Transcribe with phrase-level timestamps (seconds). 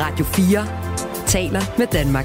[0.00, 2.24] Radio 4 taler med Danmark.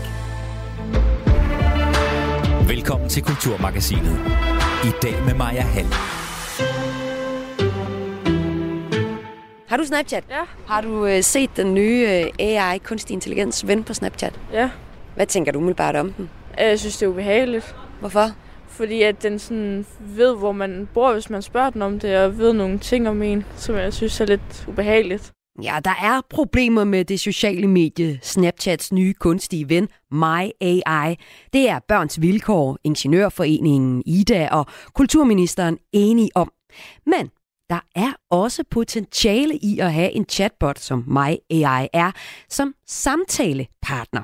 [2.70, 4.20] Velkommen til Kulturmagasinet.
[4.84, 5.88] I dag med Maja Hall.
[9.68, 10.24] Har du Snapchat?
[10.30, 10.42] Ja.
[10.68, 12.08] Har du øh, set den nye
[12.40, 14.40] øh, AI, kunstig intelligens, ven på Snapchat?
[14.54, 14.70] Ja,
[15.16, 16.30] Hvad tænker du umiddelbart om den?
[16.58, 17.76] jeg synes, det er ubehageligt.
[18.00, 18.30] Hvorfor?
[18.68, 22.38] Fordi at den sådan ved, hvor man bor, hvis man spørger den om det, og
[22.38, 25.32] ved nogle ting om en, som jeg synes er lidt ubehageligt.
[25.62, 31.16] Ja, der er problemer med det sociale medie Snapchats nye kunstige ven, My AI.
[31.54, 36.52] Det er Børns Vilkår, Ingeniørforeningen, IDA og Kulturministeren enige om.
[37.06, 37.30] Men
[37.74, 42.12] der er også potentiale i at have en chatbot, som My AI er,
[42.50, 44.22] som samtalepartner.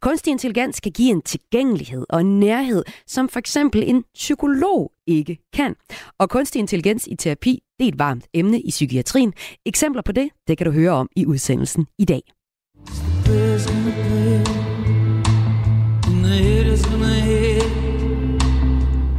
[0.00, 5.38] Kunstig intelligens kan give en tilgængelighed og en nærhed, som for eksempel en psykolog ikke
[5.52, 5.74] kan.
[6.18, 9.32] Og kunstig intelligens i terapi, det er et varmt emne i psykiatrien.
[9.66, 12.22] Eksempler på det, det kan du høre om i udsendelsen i dag.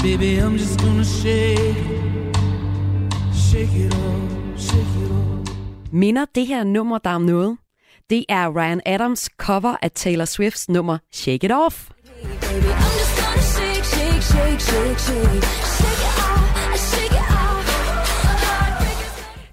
[0.04, 2.03] Baby, I'm just gonna shake,
[5.92, 7.58] Minder det her nummer der om noget?
[8.10, 11.90] Det er Ryan Adams cover af Taylor Swifts nummer Shake It Off.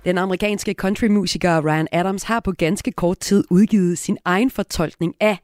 [0.05, 5.39] Den amerikanske countrymusiker Ryan Adams har på ganske kort tid udgivet sin egen fortolkning af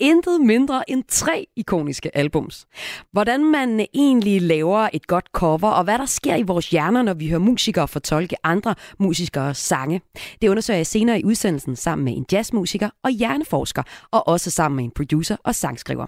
[0.00, 2.66] intet mindre end tre ikoniske albums.
[3.12, 7.14] Hvordan man egentlig laver et godt cover, og hvad der sker i vores hjerner, når
[7.14, 10.00] vi hører musikere fortolke andre musikere sange.
[10.42, 14.76] Det undersøger jeg senere i udsendelsen sammen med en jazzmusiker og hjerneforsker, og også sammen
[14.76, 16.06] med en producer og sangskriver.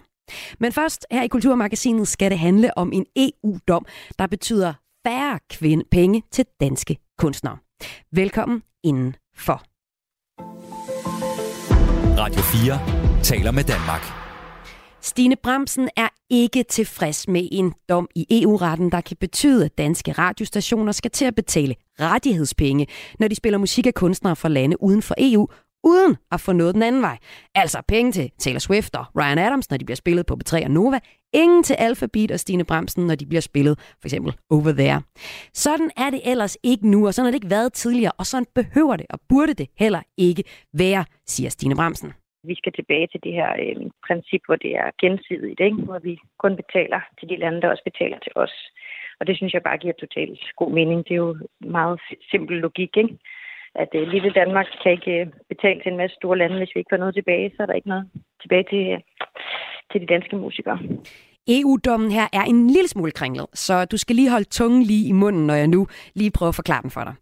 [0.59, 3.85] Men først her i Kulturmagasinet skal det handle om en EU-dom,
[4.19, 4.73] der betyder
[5.07, 7.57] færre kvinde penge til danske kunstnere.
[8.11, 9.63] Velkommen indenfor.
[12.17, 14.01] Radio 4 taler med Danmark.
[15.01, 20.11] Stine Bremsen er ikke tilfreds med en dom i EU-retten, der kan betyde, at danske
[20.11, 22.87] radiostationer skal til at betale rettighedspenge,
[23.19, 25.47] når de spiller musik af kunstnere fra lande uden for EU,
[25.83, 27.17] uden at få noget den anden vej.
[27.55, 30.71] Altså penge til Taylor Swift og Ryan Adams, når de bliver spillet på B3 og
[30.71, 30.99] Nova.
[31.33, 35.01] Ingen til Alphabet og Stine Bremsen, når de bliver spillet for eksempel Over There.
[35.53, 38.45] Sådan er det ellers ikke nu, og sådan har det ikke været tidligere, og sådan
[38.55, 40.43] behøver det og burde det heller ikke
[40.73, 42.13] være, siger Stine Bremsen
[42.47, 43.75] vi skal tilbage til det her øh,
[44.07, 45.81] princip, hvor det er gensidigt, ikke?
[45.87, 48.55] hvor vi kun betaler til de lande, der også betaler til os.
[49.19, 51.03] Og det synes jeg bare giver totalt god mening.
[51.03, 51.99] Det er jo meget
[52.31, 53.17] simpel logik, ikke?
[53.75, 56.79] at øh, lille Danmark kan ikke øh, betale til en masse store lande, hvis vi
[56.79, 58.09] ikke får noget tilbage, så er der ikke noget
[58.41, 58.99] tilbage til, øh,
[59.91, 60.79] til de danske musikere.
[61.47, 65.11] EU-dommen her er en lille smule kringlet, så du skal lige holde tungen lige i
[65.11, 67.13] munden, når jeg nu lige prøver at forklare den for dig.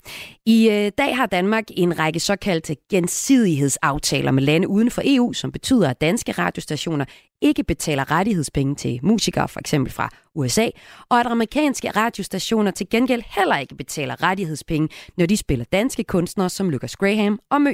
[0.46, 5.52] I øh, dag har Danmark en række såkaldte gensidighedsaftaler med lande uden for EU, som
[5.52, 7.06] betyder, at danske radiostationer
[7.42, 10.70] ikke betaler rettighedspenge til musikere, for eksempel fra USA,
[11.10, 16.50] og at amerikanske radiostationer til gengæld heller ikke betaler rettighedspenge, når de spiller danske kunstnere
[16.50, 17.74] som Lucas Graham og Mø.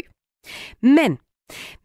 [0.82, 1.18] Men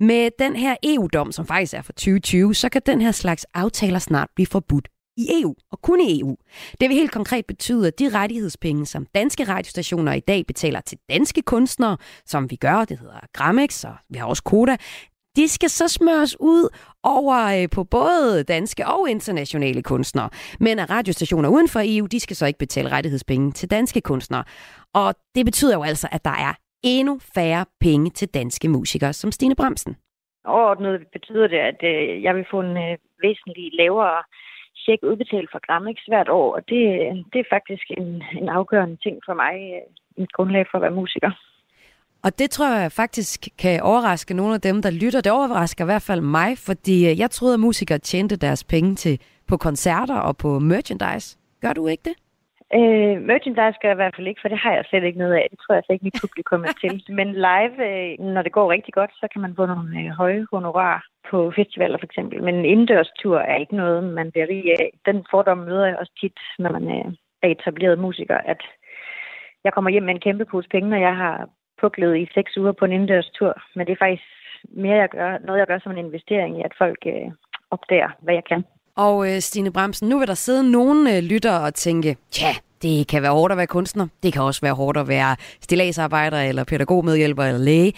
[0.00, 3.98] med den her EU-dom, som faktisk er fra 2020, så kan den her slags aftaler
[3.98, 6.36] snart blive forbudt i EU, og kun i EU.
[6.80, 10.98] Det vil helt konkret betyde, at de rettighedspenge, som danske radiostationer i dag betaler til
[11.10, 14.76] danske kunstnere, som vi gør, det hedder Gramex, og vi har også Koda,
[15.36, 16.68] de skal så smøres ud
[17.02, 20.30] over øh, på både danske og internationale kunstnere.
[20.60, 24.44] Men at radiostationer uden for EU, de skal så ikke betale rettighedspenge til danske kunstnere.
[24.94, 26.54] Og det betyder jo altså, at der er
[26.84, 29.96] endnu færre penge til danske musikere som Stine Bremsen.
[30.44, 34.22] Overordnet betyder det, at øh, jeg vil få en øh, væsentlig lavere
[34.84, 36.82] check udbetalt fra Gramex hvert år, og det,
[37.32, 39.82] det er faktisk en, en afgørende ting for mig, øh,
[40.16, 41.30] en grundlag for at være musiker.
[42.24, 45.20] Og det tror jeg faktisk kan overraske nogle af dem, der lytter.
[45.20, 49.20] Det overrasker i hvert fald mig, fordi jeg troede, at musikere tjente deres penge til
[49.48, 51.38] på koncerter og på merchandise.
[51.60, 52.23] Gør du ikke det?
[52.78, 55.34] Øh, merchandise gør jeg i hvert fald ikke, for det har jeg slet ikke noget
[55.34, 55.46] af.
[55.50, 56.94] Det tror jeg slet ikke, mit publikum er til.
[57.18, 60.46] Men live, øh, når det går rigtig godt, så kan man få nogle øh, høje
[60.52, 62.42] honorar på festivaler for eksempel.
[62.42, 64.90] Men en indendørstur er ikke noget, man bliver rig af.
[65.06, 67.12] Den fordom møder jeg også tit, når man øh,
[67.42, 68.62] er etableret musiker, at
[69.64, 71.48] jeg kommer hjem med en kæmpe pose penge, når jeg har
[71.80, 73.62] puklet i seks uger på en indendørstur.
[73.74, 74.24] Men det er faktisk
[74.68, 77.30] mere, jeg gør, noget, jeg gør som en investering i, at folk øh,
[77.70, 78.64] opdager, hvad jeg kan.
[78.96, 82.52] Og øh, Stine Bremsen, nu vil der sidde nogle øh, lyttere og tænke, ja,
[82.82, 84.06] det kan være hårdt at være kunstner.
[84.22, 87.92] Det kan også være hårdt at være stilladsarbejder eller pædagogmedhjælper eller læge.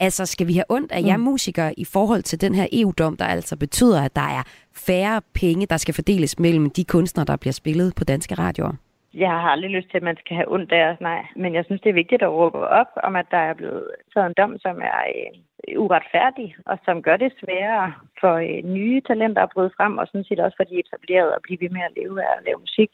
[0.00, 3.24] Altså, skal vi have ondt af jer musikere i forhold til den her EU-dom, der
[3.24, 4.42] altså betyder, at der er
[4.86, 8.72] færre penge, der skal fordeles mellem de kunstnere, der bliver spillet på danske radioer?
[9.14, 11.26] jeg har aldrig lyst til, at man skal have ondt af os, nej.
[11.36, 13.84] Men jeg synes, det er vigtigt at råbe op om, at der er blevet
[14.14, 15.38] taget en dom, som er øh,
[15.84, 20.28] uretfærdig, og som gør det sværere for øh, nye talenter at bryde frem, og sådan
[20.28, 22.90] set også for de etablerede at blive ved med at leve af at lave musik.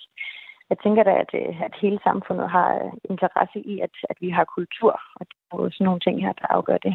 [0.70, 4.28] Jeg tænker da, at, øh, at hele samfundet har øh, interesse i, at, at vi
[4.30, 6.94] har kultur, og det er sådan nogle ting her, der afgør det.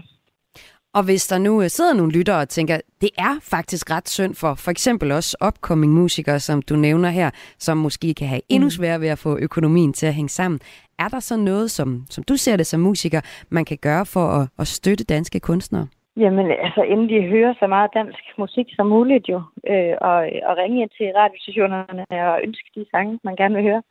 [0.94, 4.36] Og hvis der nu øh, sidder nogle lyttere og tænker, det er faktisk ret synd
[4.36, 7.30] for for eksempel også upcoming musikere, som du nævner her,
[7.60, 10.60] som måske kan have endnu sværere ved at få økonomien til at hænge sammen.
[11.00, 14.26] Er der så noget, som, som du ser det som musiker, man kan gøre for
[14.38, 15.88] at, at støtte danske kunstnere?
[16.18, 20.16] Jamen, altså, inden de hører så meget dansk musik som muligt jo, øh, og,
[20.48, 23.84] og ringe ind til radiostationerne og ønske de sange, man gerne vil høre.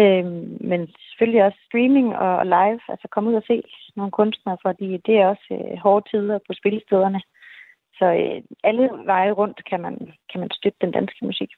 [0.00, 0.26] Øh,
[0.70, 3.62] men selvfølgelig også streaming og, og live, altså komme ud og se
[3.96, 7.20] nogle kunstnere, fordi det er også øh, hårde tider på spillestederne.
[7.98, 9.94] Så øh, alle veje rundt kan man,
[10.30, 11.50] kan man støtte den danske musik.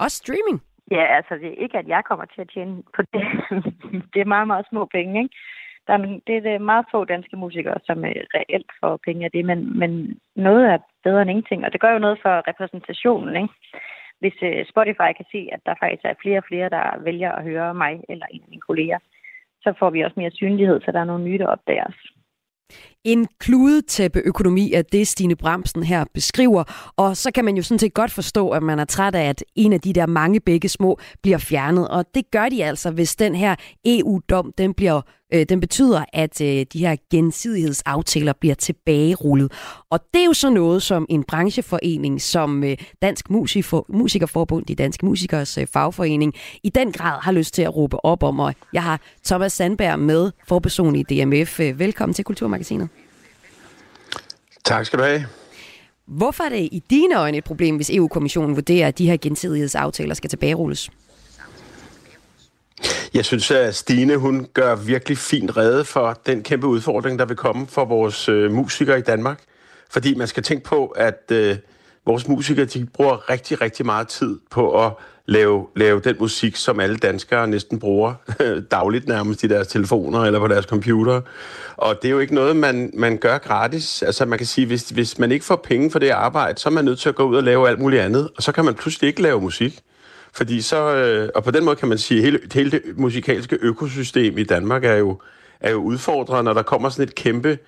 [0.00, 0.62] Også streaming?
[0.90, 3.24] Ja, altså det er ikke, at jeg kommer til at tjene på det.
[4.12, 5.34] det er meget, meget små penge, ikke?
[5.86, 9.30] Der er, det er det meget få danske musikere, som øh, reelt får penge af
[9.30, 13.36] det, men, men noget er bedre end ingenting, og det gør jo noget for repræsentationen,
[13.42, 13.54] ikke?
[14.20, 17.44] Hvis øh, Spotify kan se, at der faktisk er flere og flere, der vælger at
[17.44, 18.98] høre mig eller en af mine kolleger,
[19.62, 22.00] så får vi også mere synlighed, så der er nogle nye, der opdager os.
[23.08, 26.92] En kludetæppeøkonomi er det, Stine Bramsen her beskriver.
[26.96, 29.44] Og så kan man jo sådan set godt forstå, at man er træt af, at
[29.56, 31.88] en af de der mange begge små bliver fjernet.
[31.88, 35.00] Og det gør de altså, hvis den her EU-dom den bliver
[35.34, 39.52] øh, den betyder, at øh, de her gensidighedsaftaler bliver tilbagerullet.
[39.90, 44.74] Og det er jo så noget, som en brancheforening som øh, Dansk Musiker, Musikerforbund, de
[44.74, 48.40] danske musikers øh, fagforening, i den grad har lyst til at råbe op om.
[48.40, 51.60] Og jeg har Thomas Sandberg med, forperson i DMF.
[51.60, 52.88] Øh, velkommen til Kulturmagasinet.
[54.68, 55.26] Tak skal du have.
[56.06, 60.14] Hvorfor er det i dine øjne et problem, hvis EU-kommissionen vurderer, at de her gensidighedsaftaler
[60.14, 60.90] skal tilbagerulles?
[63.14, 67.36] Jeg synes, at Stine hun gør virkelig fint rede for den kæmpe udfordring, der vil
[67.36, 69.40] komme for vores øh, musikere i Danmark.
[69.90, 71.56] Fordi man skal tænke på, at øh,
[72.08, 74.92] vores musikere de bruger rigtig, rigtig meget tid på at
[75.26, 78.14] lave, lave den musik, som alle danskere næsten bruger
[78.70, 81.20] dagligt nærmest i deres telefoner eller på deres computer.
[81.76, 84.02] Og det er jo ikke noget, man, man gør gratis.
[84.02, 86.72] Altså man kan sige, hvis, hvis man ikke får penge for det arbejde, så er
[86.72, 88.28] man nødt til at gå ud og lave alt muligt andet.
[88.36, 89.80] Og så kan man pludselig ikke lave musik.
[90.32, 93.58] Fordi så, øh, og på den måde kan man sige, at hele, hele det musikalske
[93.60, 95.20] økosystem i Danmark er jo,
[95.60, 97.58] er jo udfordret, når der kommer sådan et kæmpe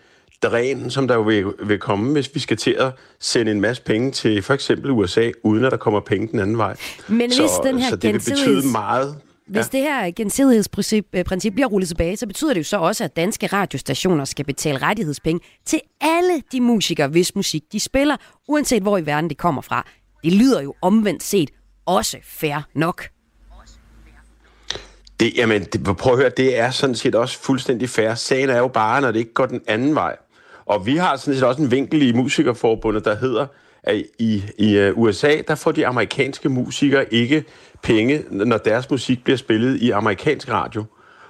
[0.42, 3.82] dræn, som der jo vil, vil komme, hvis vi skal til at sende en masse
[3.82, 6.76] penge til for eksempel USA, uden at der kommer penge den anden vej.
[7.08, 9.16] Men så, hvis den her så det vil betyde meget.
[9.46, 9.78] Hvis ja.
[9.78, 13.46] det her gensidighedsprincip øh, bliver rullet tilbage, så betyder det jo så også, at danske
[13.46, 18.16] radiostationer skal betale rettighedspenge til alle de musikere, hvis musik de spiller,
[18.48, 19.87] uanset hvor i verden de kommer fra.
[20.25, 21.50] Det lyder jo omvendt set
[21.87, 23.08] også fair nok.
[25.20, 28.14] Det, jamen, det, prøv at høre, det er sådan set også fuldstændig fair.
[28.14, 30.16] Sagen er jo bare, når det ikke går den anden vej.
[30.70, 33.46] Og vi har sådan set også en vinkel i Musikerforbundet, der hedder,
[33.82, 37.44] at i, i øh, USA, der får de amerikanske musikere ikke
[37.82, 40.84] penge, når deres musik bliver spillet i amerikansk radio.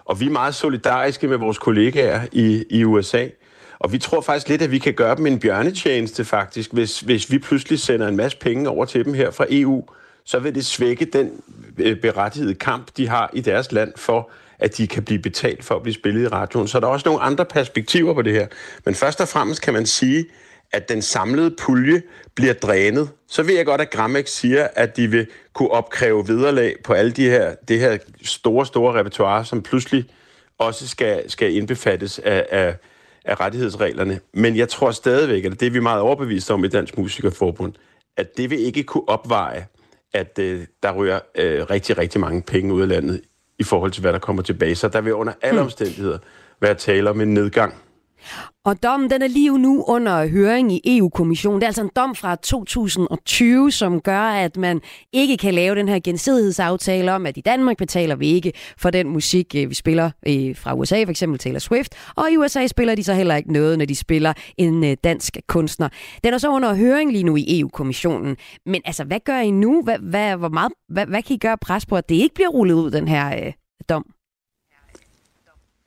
[0.04, 3.26] Og vi er meget solidariske med vores kollegaer i, i USA.
[3.78, 7.32] Og vi tror faktisk lidt, at vi kan gøre dem en bjørnetjeneste faktisk, hvis, hvis
[7.32, 9.84] vi pludselig sender en masse penge over til dem her fra EU,
[10.24, 11.30] så vil det svække den
[11.78, 15.76] øh, berettigede kamp, de har i deres land for, at de kan blive betalt for
[15.76, 16.68] at blive spillet i radioen.
[16.68, 18.46] Så der er også nogle andre perspektiver på det her.
[18.84, 20.24] Men først og fremmest kan man sige,
[20.72, 22.02] at den samlede pulje
[22.34, 23.10] bliver drænet.
[23.28, 27.12] Så ved jeg godt, at Gramex siger, at de vil kunne opkræve vederlag på alle
[27.12, 30.04] de her, det her store, store repertoire, som pludselig
[30.58, 32.76] også skal, skal indbefattes af, af,
[33.24, 34.20] af rettighedsreglerne.
[34.34, 37.72] Men jeg tror stadigvæk, at det er vi meget overbevist om i Dansk Musikerforbund,
[38.16, 39.66] at det vil ikke kunne opveje
[40.12, 43.20] at øh, der rører øh, rigtig, rigtig mange penge ud af landet
[43.60, 44.74] i forhold til, hvad der kommer tilbage.
[44.74, 45.64] Så der vil under alle hmm.
[45.64, 46.18] omstændigheder
[46.60, 47.74] være tale om en nedgang.
[48.64, 51.60] Og dommen den er lige nu under høring i EU-kommissionen.
[51.60, 54.80] Det er altså en dom fra 2020, som gør, at man
[55.12, 59.08] ikke kan lave den her gensidighedsaftale om, at i Danmark betaler vi ikke for den
[59.08, 61.94] musik, øh, vi spiller øh, fra USA, for eksempel Taylor Swift.
[62.16, 65.36] Og i USA spiller de så heller ikke noget, når de spiller en øh, dansk
[65.48, 65.88] kunstner.
[66.24, 68.36] Den er så under høring lige nu i EU-kommissionen.
[68.66, 69.82] Men altså, hvad gør I nu?
[69.82, 72.48] Hvad, hvad, hvor meget, hvad, hvad kan I gøre pres på, at det ikke bliver
[72.48, 73.52] rullet ud, den her øh,
[73.88, 74.04] dom?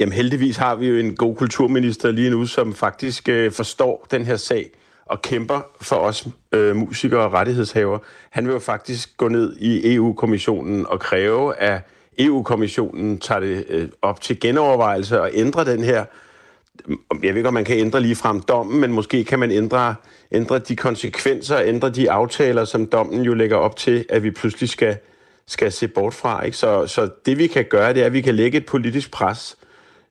[0.04, 4.26] Jamen heldigvis har vi jo en god kulturminister lige nu, som faktisk øh, forstår den
[4.26, 4.72] her sag
[5.06, 8.00] og kæmper for os øh, musikere og rettighedshaver.
[8.30, 11.82] Han vil jo faktisk gå ned i EU-kommissionen og kræve, at
[12.20, 16.06] EU-kommissionen tager det øh, op til genovervejelse og ændre den her
[16.86, 19.52] mm, jeg ved ikke, om man kan ændre lige frem dommen, men måske kan man
[19.52, 19.96] ændre,
[20.32, 24.70] ændre de konsekvenser, ændre de aftaler, som dommen jo lægger op til, at vi pludselig
[24.70, 24.98] skal
[25.48, 26.46] skal se bort fra.
[26.46, 26.58] Ikke?
[26.58, 29.58] Så, så det vi kan gøre, det er, at vi kan lægge et politisk pres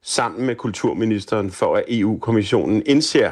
[0.02, 3.30] sammen med kulturministeren for, at EU-kommissionen indser,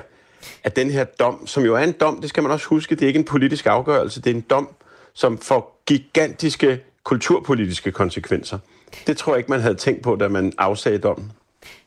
[0.65, 3.03] at den her dom, som jo er en dom, det skal man også huske, det
[3.03, 4.69] er ikke en politisk afgørelse, det er en dom,
[5.15, 8.59] som får gigantiske kulturpolitiske konsekvenser.
[9.07, 11.33] Det tror jeg ikke, man havde tænkt på, da man afsagde dommen.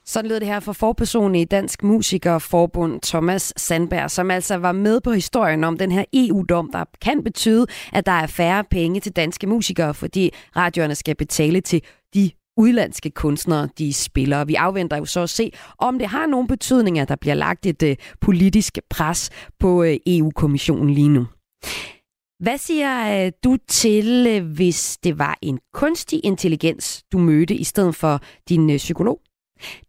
[0.05, 5.01] Sådan lød det her for forpersonen i Dansk Musikerforbund, Thomas Sandberg, som altså var med
[5.01, 9.11] på historien om den her EU-dom, der kan betyde, at der er færre penge til
[9.11, 11.81] danske musikere, fordi radioerne skal betale til
[12.13, 14.45] de udlandske kunstnere, de spiller.
[14.45, 17.65] Vi afventer jo så at se, om det har nogen betydning, at der bliver lagt
[17.65, 19.29] et øh, politisk pres
[19.59, 21.25] på øh, EU-kommissionen lige nu.
[22.39, 27.63] Hvad siger øh, du til, øh, hvis det var en kunstig intelligens, du mødte i
[27.63, 29.19] stedet for din øh, psykolog?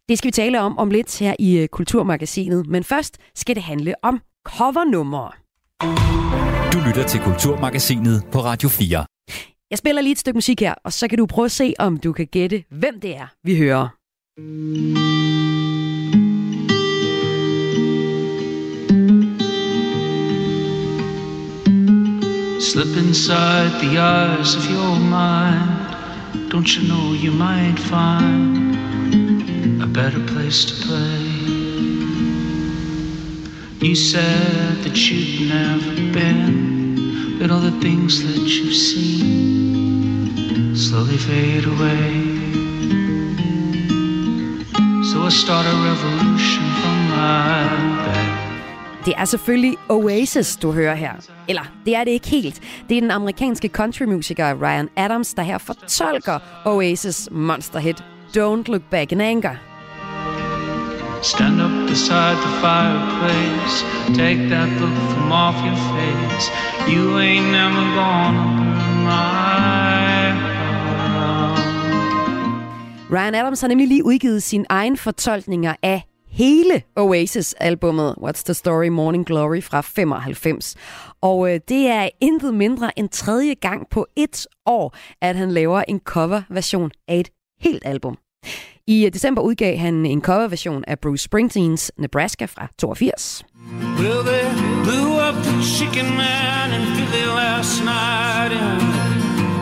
[0.08, 3.94] Det skal vi tale om om lidt her i Kulturmagasinet, men først skal det handle
[4.02, 5.30] om covernumre.
[6.72, 9.04] Du lytter til Kulturmagasinet på Radio 4.
[9.74, 11.96] Jeg spiller lige et stykke musik her, og så kan du prøve at se, om
[11.96, 13.88] du kan gætte, hvem det er, vi hører.
[22.60, 25.70] Slip inside the eyes of your mind.
[26.52, 28.76] Don't you know you might find
[29.82, 31.24] a better place to play?
[33.88, 39.63] You said that you'd never been, but all the things that you've seen
[40.76, 42.10] slowly fade away.
[45.10, 48.34] So I start a revolution from my bed.
[49.04, 51.12] Det er selvfølgelig Oasis, du hører her.
[51.48, 52.60] Eller, det er det ikke helt.
[52.88, 58.04] Det er den amerikanske countrymusiker Ryan Adams, der her fortolker Oasis monsterhit
[58.36, 59.54] Don't Look Back in Anger.
[61.22, 63.84] Stand up beside the fireplace.
[64.08, 66.46] Take that look from off your face.
[66.88, 69.83] You ain't never gonna burn my
[73.10, 78.88] Ryan Adams har nemlig lige udgivet sine egen fortolkninger af hele Oasis-albummet What's the Story
[78.88, 80.76] Morning Glory fra 95.
[81.20, 85.82] Og øh, det er intet mindre end tredje gang på et år, at han laver
[85.88, 87.28] en coverversion af et
[87.60, 88.18] helt album.
[88.86, 93.44] I øh, december udgav han en coverversion af Bruce Springsteens Nebraska fra 82.
[93.98, 94.44] Well, they
[94.84, 98.80] blew up the chicken man in Philly last night and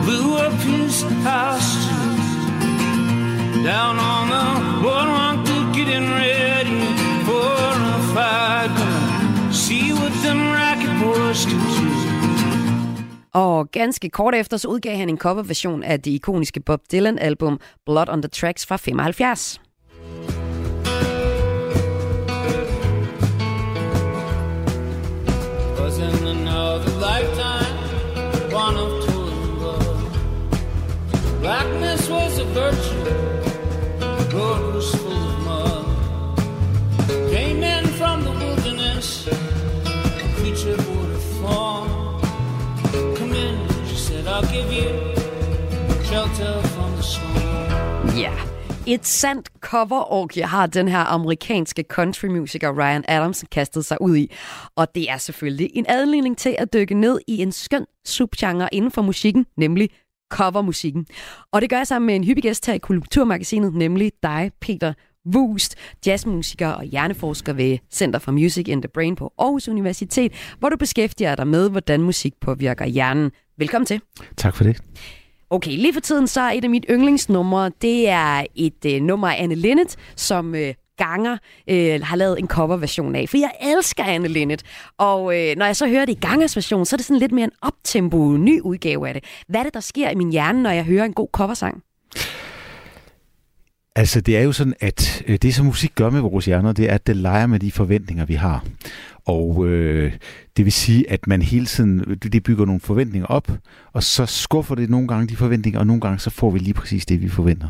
[0.05, 1.52] blew up his house.
[3.63, 4.43] Down on the
[4.83, 6.81] boardwalk, they're getting ready
[7.27, 7.47] for
[7.95, 8.69] a fight.
[8.77, 12.03] Gonna see what them racket boys can do.
[13.33, 18.09] Og ganske kort efter så udgav han en coverversion af det ikoniske Bob Dylan-album Blood
[18.09, 19.61] on the Tracks fra 75.
[48.17, 48.31] Ja.
[48.87, 54.31] Ja, et sandt cover har den her amerikanske countrymusiker Ryan Adams kastet sig ud i.
[54.75, 58.91] Og det er selvfølgelig en anledning til at dykke ned i en skøn subgenre inden
[58.91, 59.89] for musikken, nemlig
[60.31, 61.05] covermusikken.
[61.51, 64.93] Og det gør jeg sammen med en hyppig gæst her i Kulturmagasinet, nemlig dig, Peter
[65.35, 70.69] Wust, jazzmusiker og hjerneforsker ved Center for Music in the Brain på Aarhus Universitet, hvor
[70.69, 73.31] du beskæftiger dig med, hvordan musik påvirker hjernen.
[73.57, 74.01] Velkommen til.
[74.37, 74.81] Tak for det.
[75.53, 79.27] Okay, lige for tiden så er et af mit yndlingsnumre, det er et øh, nummer
[79.27, 81.37] af Anne Linnet, som øh, Ganger
[81.69, 83.29] øh, har lavet en coverversion af.
[83.29, 84.63] For jeg elsker Anne Linnet.
[84.97, 87.31] Og øh, når jeg så hører det i Gangers version, så er det sådan lidt
[87.31, 89.23] mere en optempo, ny udgave af det.
[89.47, 91.83] Hvad er det, der sker i min hjerne, når jeg hører en god coversang?
[93.95, 96.89] Altså, det er jo sådan, at øh, det, som musik gør med vores hjerner, det
[96.89, 98.65] er, at det leger med de forventninger, vi har.
[99.25, 100.13] Og øh,
[100.57, 103.51] det vil sige, at man hele tiden, det bygger nogle forventninger op,
[103.93, 106.73] og så skuffer det nogle gange de forventninger, og nogle gange så får vi lige
[106.73, 107.69] præcis det, vi forventer.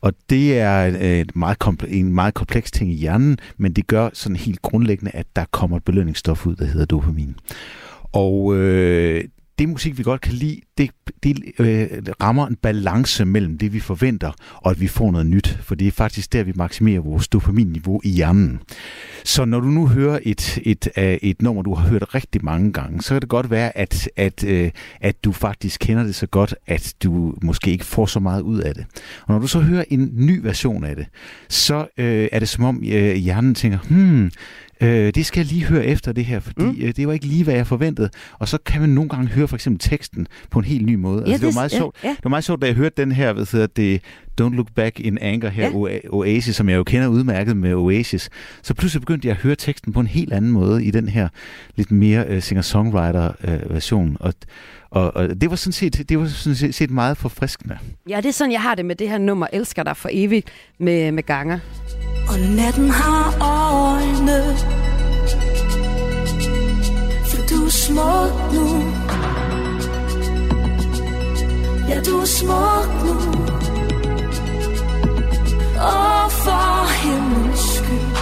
[0.00, 3.86] Og det er øh, et meget komple- en meget kompleks ting i hjernen, men det
[3.86, 7.34] gør sådan helt grundlæggende, at der kommer et belønningsstof ud, der hedder dopamin.
[8.12, 9.24] Og øh,
[9.58, 10.90] det musik, vi godt kan lide, det,
[11.22, 11.88] det øh,
[12.22, 15.58] rammer en balance mellem det, vi forventer, og at vi får noget nyt.
[15.62, 18.60] For det er faktisk der, vi maksimerer vores dopaminniveau i hjernen.
[19.24, 22.72] Så når du nu hører et, et, et, et nummer, du har hørt rigtig mange
[22.72, 24.70] gange, så kan det godt være, at, at, øh,
[25.00, 28.58] at du faktisk kender det så godt, at du måske ikke får så meget ud
[28.58, 28.86] af det.
[29.26, 31.06] Og når du så hører en ny version af det,
[31.48, 34.30] så øh, er det som om øh, hjernen tænker, hmm,
[34.84, 36.76] Øh, det skal jeg lige høre efter det her, fordi mm.
[36.80, 38.10] øh, det var ikke lige, hvad jeg forventede.
[38.38, 41.22] Og så kan man nogle gange høre for eksempel teksten på en helt ny måde.
[41.26, 41.96] Ja, altså, det, det- var meget ja, sjovt.
[42.04, 42.08] ja.
[42.08, 44.00] det var meget sjovt, da jeg hørte den her, hvad hedder det,
[44.40, 45.98] Don't Look Back in Anger her, Ja.
[46.10, 48.30] Oasis, som jeg jo kender udmærket med Oasis.
[48.62, 51.28] Så pludselig begyndte jeg at høre teksten på en helt anden måde i den her
[51.76, 54.16] lidt mere uh, singer-songwriter-version.
[54.20, 54.34] og,
[54.90, 57.78] og, og det var sådan set, det var sådan set meget forfriskende.
[58.08, 60.48] Ja, det er sådan, jeg har det med det her nummer, Elsker dig for evigt,
[60.78, 61.58] med, med ganger.
[62.28, 64.56] Og natten har øjne.
[67.28, 68.66] For du er smuk nu.
[71.88, 73.14] Ja, du er smuk nu.
[75.84, 78.14] Og for himlens skyld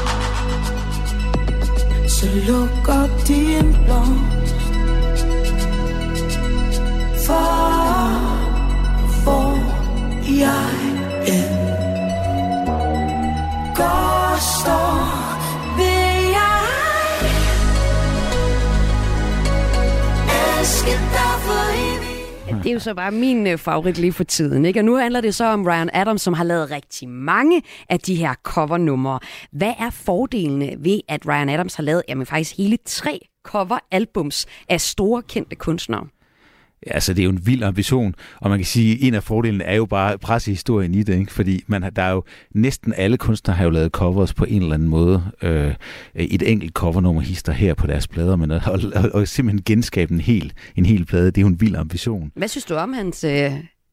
[2.09, 4.22] Så luk op din blomst
[22.63, 24.65] det er jo så bare min øh, favorit lige for tiden.
[24.65, 24.81] Ikke?
[24.81, 28.15] Og nu handler det så om Ryan Adams, som har lavet rigtig mange af de
[28.15, 29.19] her covernumre.
[29.53, 34.81] Hvad er fordelene ved, at Ryan Adams har lavet jamen, faktisk hele tre coveralbums af
[34.81, 36.07] store kendte kunstnere?
[36.87, 39.23] Ja, altså det er jo en vild ambition, og man kan sige, at en af
[39.23, 41.33] fordelene er jo bare pressehistorien i det, ikke?
[41.33, 42.25] fordi man har, der er jo
[42.55, 45.25] næsten alle kunstnere har jo lavet covers på en eller anden måde.
[45.43, 45.75] Øh,
[46.15, 50.13] et enkelt covernummer hister her på deres plader, men at, og, og, og simpelthen genskabe
[50.13, 52.33] en hel, en hel plade, det er jo en vild ambition.
[52.35, 53.25] Hvad synes du om hans...
[53.25, 53.53] Øh,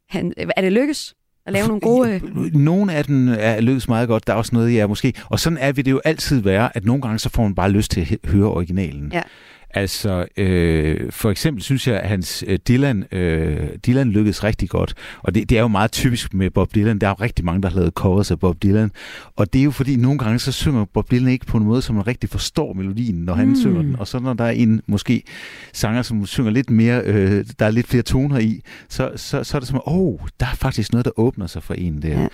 [0.10, 1.15] han, er det lykkes
[1.50, 2.13] at lave nogle gode...
[2.13, 2.55] Øh...
[2.55, 5.13] Nogle af dem er løs meget godt, der er også noget, jeg måske...
[5.25, 7.72] Og sådan er vi det jo altid være, at nogle gange så får man bare
[7.72, 9.12] lyst til at høre originalen.
[9.13, 9.22] Ja.
[9.73, 14.93] Altså, øh, for eksempel synes jeg, at hans øh, Dylan, øh, Dylan lykkedes rigtig godt.
[15.21, 16.99] Og det, det er jo meget typisk med Bob Dylan.
[16.99, 18.91] Der er jo rigtig mange, der har lavet covers af Bob Dylan.
[19.35, 21.81] Og det er jo fordi, nogle gange så synger Bob Dylan ikke på en måde,
[21.81, 23.55] som man rigtig forstår melodien, når han Mm.
[23.55, 23.95] synger den.
[23.99, 25.23] Og så når der er en måske
[25.73, 29.57] sanger, som synger lidt mere, øh, der er lidt flere toner i, så, så, så
[29.57, 32.07] er det som, åh, oh, der er faktisk noget, der åbner sig for en der.
[32.09, 32.13] Ja.
[32.15, 32.29] Det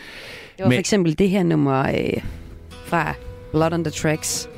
[0.59, 2.23] var Men- for eksempel det her nummer øh,
[2.85, 3.13] fra
[3.51, 4.49] Blood on the Tracks.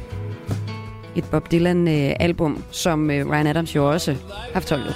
[1.17, 4.15] Et Bob Dylan-album, øh, som øh, Ryan Adams jo også
[4.53, 4.95] har fortolket.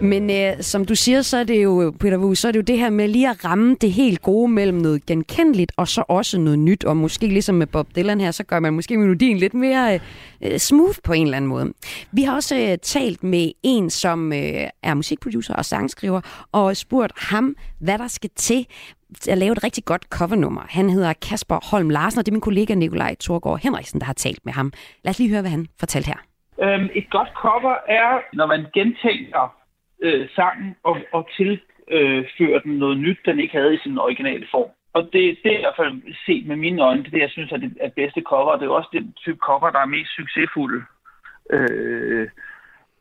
[0.00, 2.62] Men øh, som du siger, så er det jo, Peter Wu, så er det jo
[2.62, 6.38] det her med lige at ramme det helt gode mellem noget genkendeligt, og så også
[6.38, 6.84] noget nyt.
[6.84, 10.00] Og måske ligesom med Bob Dylan her, så gør man måske melodien lidt mere
[10.40, 11.72] øh, smooth på en eller anden måde.
[12.12, 16.20] Vi har også øh, talt med en, som øh, er musikproducer og sangskriver,
[16.52, 18.66] og spurgt ham, hvad der skal til
[19.28, 20.64] at lave et rigtig godt covernummer.
[20.68, 24.12] Han hedder Kasper Holm Larsen, og det er min kollega Nikolaj Thorgård Henriksen, der har
[24.12, 24.72] talt med ham.
[25.04, 26.20] Lad os lige høre, hvad han fortalte her.
[26.64, 29.44] Øhm, et godt cover er, når man gentænker
[30.02, 34.70] øh, sangen og, og tilfører den noget nyt, den ikke havde i sin originale form.
[34.92, 37.30] Og det, det er i hvert fald set med mine øjne, det er det, jeg
[37.30, 38.56] synes er det er bedste cover.
[38.56, 40.80] Det er også den type cover, der er mest succesfulde.
[41.50, 42.28] Øh,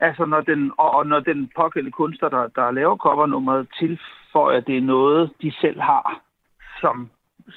[0.07, 4.77] altså når den, og, og når den pågældende kunstner, der, der laver covernummeret, tilføjer det
[4.77, 6.21] er noget, de selv har,
[6.81, 7.09] som,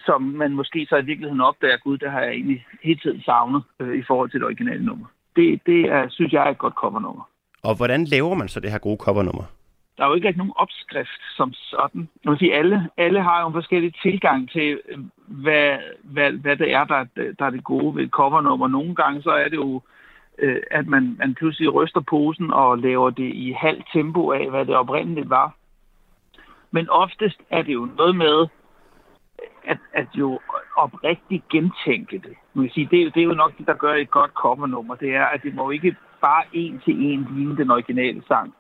[0.07, 3.63] som man måske så i virkeligheden opdager, gud, det har jeg egentlig hele tiden savnet
[3.81, 5.07] øh, i forhold til det originale nummer.
[5.37, 7.29] Det, det er, synes jeg er et godt covernummer.
[7.63, 9.45] Og hvordan laver man så det her gode covernummer?
[9.97, 12.09] Der er jo ikke rigtig nogen opskrift som sådan.
[12.25, 16.57] Jeg vil sige, alle, alle har jo en forskellig tilgang til, øh, hvad, hvad, hvad
[16.57, 18.69] det er, der, er- der er det gode ved et covernummer.
[18.69, 19.83] Nogle gange så er det jo,
[20.39, 24.67] øh, at man, man pludselig ryster posen og laver det i halv tempo af, hvad
[24.67, 25.55] det oprindeligt var.
[26.71, 28.47] Men oftest er det jo noget med,
[29.65, 30.41] at, at jo
[30.77, 32.35] oprigtigt gentænke det.
[32.55, 34.31] Man kan sige, det, er jo- det er jo nok det, der gør et godt
[34.31, 34.95] covernummer.
[34.95, 38.55] Det er, at det må ikke bare en til en ligne den originale sang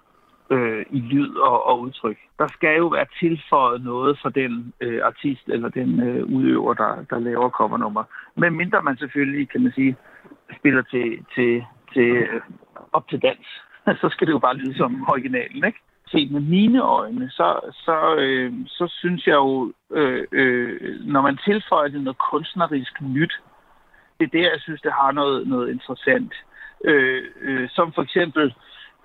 [0.50, 2.18] øh, i lyd og, og udtryk.
[2.38, 7.04] Der skal jo være tilføjet noget for den øh, artist eller den øh, udøver, der,
[7.10, 8.04] der laver covernummer.
[8.36, 9.96] Men mindre man selvfølgelig, kan man sige,
[10.58, 12.40] spiller til, til, til øh,
[12.92, 13.46] op til dans,
[14.00, 15.78] så skal det jo bare lyde som originalen, ikke?
[16.08, 21.38] Set med mine øjne, så, så, øh, så synes jeg jo, øh, øh, når man
[21.44, 23.40] tilføjer det noget kunstnerisk nyt,
[24.20, 26.32] det er der, jeg synes, det har noget, noget interessant.
[26.84, 28.54] Øh, øh, som for eksempel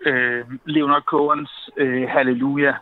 [0.06, 2.74] øh, Leonard Cohens øh, Halleluja.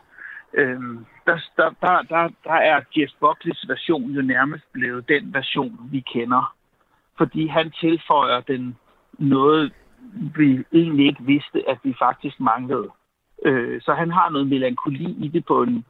[0.54, 0.80] Øh,
[1.25, 5.99] der, der, der, der, der er Jeff Buckleys version jo nærmest blevet den version, vi
[5.99, 6.56] kender.
[7.20, 8.78] Fordi han tilføjer den
[9.20, 9.72] noget,
[10.38, 12.90] vi egentlig ikke vidste, at vi faktisk manglede.
[13.46, 15.86] Øh, så han har noget melankoli i det på en,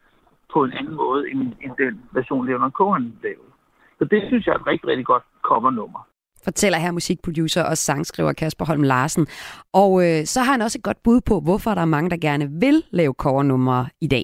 [0.54, 3.52] på en anden måde, end, end den version, Leonard Cohen lavede.
[4.00, 6.08] Så det synes jeg er et rigtig, rigtig godt covernummer.
[6.44, 9.28] fortæller her musikproducer og sangskriver Kasper Holm Larsen.
[9.74, 12.18] Og øh, så har han også et godt bud på, hvorfor der er mange, der
[12.18, 14.24] gerne vil lave covernumre i dag.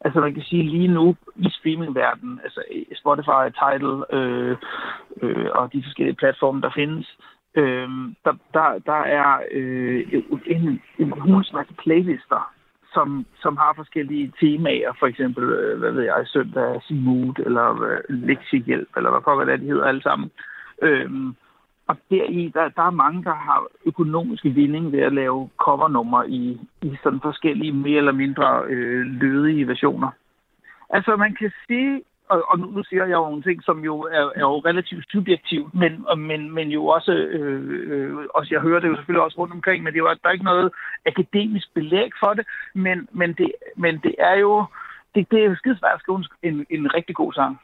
[0.00, 2.60] Altså man kan sige lige nu i streamingverdenen, altså
[2.94, 4.56] Spotify, Tidal øh,
[5.22, 7.18] øh, og de forskellige platforme, der findes,
[7.54, 7.88] øh,
[8.24, 10.06] der, der, der er øh,
[10.46, 12.52] en, en hulens masse playlister,
[12.94, 18.00] som, som har forskellige temaer, for eksempel, øh, hvad ved jeg, søndags mood, eller øh,
[18.08, 20.30] lektiehjælp, eller hvad pokker det, de hedder alle sammen.
[20.82, 21.10] Øh,
[21.88, 26.60] og deri, der, der er mange, der har økonomiske vinding ved at lave covernumre i,
[26.82, 30.10] i sådan forskellige mere eller mindre øh, lødige versioner.
[30.90, 34.24] Altså man kan sige, og, og nu siger jeg jo nogle ting, som jo er,
[34.36, 38.88] er jo relativt subjektivt, men, men, men jo også, øh, øh, også, jeg hører det
[38.88, 40.72] jo selvfølgelig også rundt omkring, men det er jo, der er ikke noget
[41.06, 44.64] akademisk belæg for det, men, men, det, men det er jo,
[45.14, 47.60] det, det er jo skidesvært at skrive en, en rigtig god sang.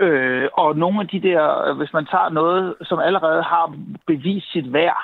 [0.00, 3.76] Øh, og nogle af de der, hvis man tager noget, som allerede har
[4.06, 5.02] bevist sit værd,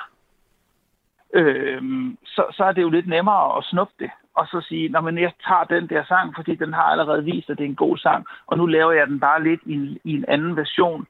[1.33, 1.81] øh,
[2.25, 4.11] så, så er det jo lidt nemmere at snuppe det.
[4.35, 7.49] Og så sige, når man jeg tager den der sang, fordi den har allerede vist,
[7.49, 10.13] at det er en god sang, og nu laver jeg den bare lidt i, i
[10.13, 11.07] en anden version.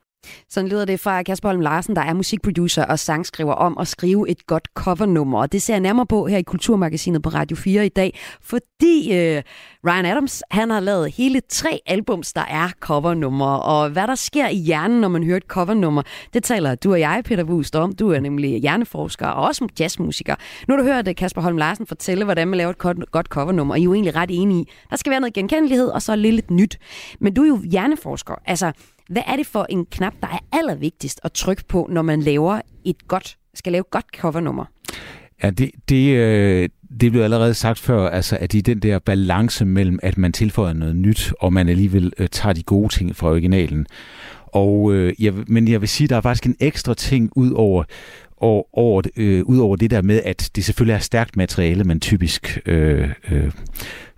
[0.49, 4.29] Sådan lyder det fra Kasper Holm Larsen, der er musikproducer og sangskriver om at skrive
[4.29, 5.39] et godt covernummer.
[5.39, 9.17] Og det ser jeg nærmere på her i Kulturmagasinet på Radio 4 i dag, fordi
[9.17, 9.43] øh,
[9.88, 13.62] Ryan Adams han har lavet hele tre albums, der er covernumre.
[13.62, 16.01] Og hvad der sker i hjernen, når man hører et covernummer,
[16.34, 17.93] det taler du og jeg, Peter Wust, om.
[17.93, 20.36] Du er nemlig hjerneforsker og også jazzmusiker.
[20.67, 23.73] Nu har du hørt øh, Kasper Holm Larsen fortælle, hvordan man laver et godt covernummer,
[23.73, 24.71] og I er jo egentlig ret enige i.
[24.89, 26.77] Der skal være noget genkendelighed, og så lidt nyt.
[27.19, 28.34] Men du er jo hjerneforsker.
[28.45, 28.71] Altså,
[29.10, 32.62] hvad er det for en knap, der er allervigtigst at trykke på, når man laver
[32.86, 34.65] et godt, skal lave et godt covernummer?
[35.43, 36.69] Ja, det, det, øh,
[37.02, 40.74] det blev allerede sagt før, altså at i den der balance mellem, at man tilføjer
[40.74, 43.86] noget nyt, og man alligevel øh, tager de gode ting fra originalen.
[44.45, 47.84] Og, øh, jeg, men jeg vil sige, der er faktisk en ekstra ting ud over,
[48.38, 52.00] over, over, øh, ud over det der med, at det selvfølgelig er stærkt materiale, man
[52.00, 53.52] typisk øh, øh,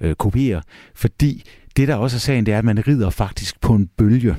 [0.01, 0.62] øh, kopierer,
[0.95, 1.43] fordi
[1.77, 4.36] det, der også er sagen, det er, at man rider faktisk på en bølge.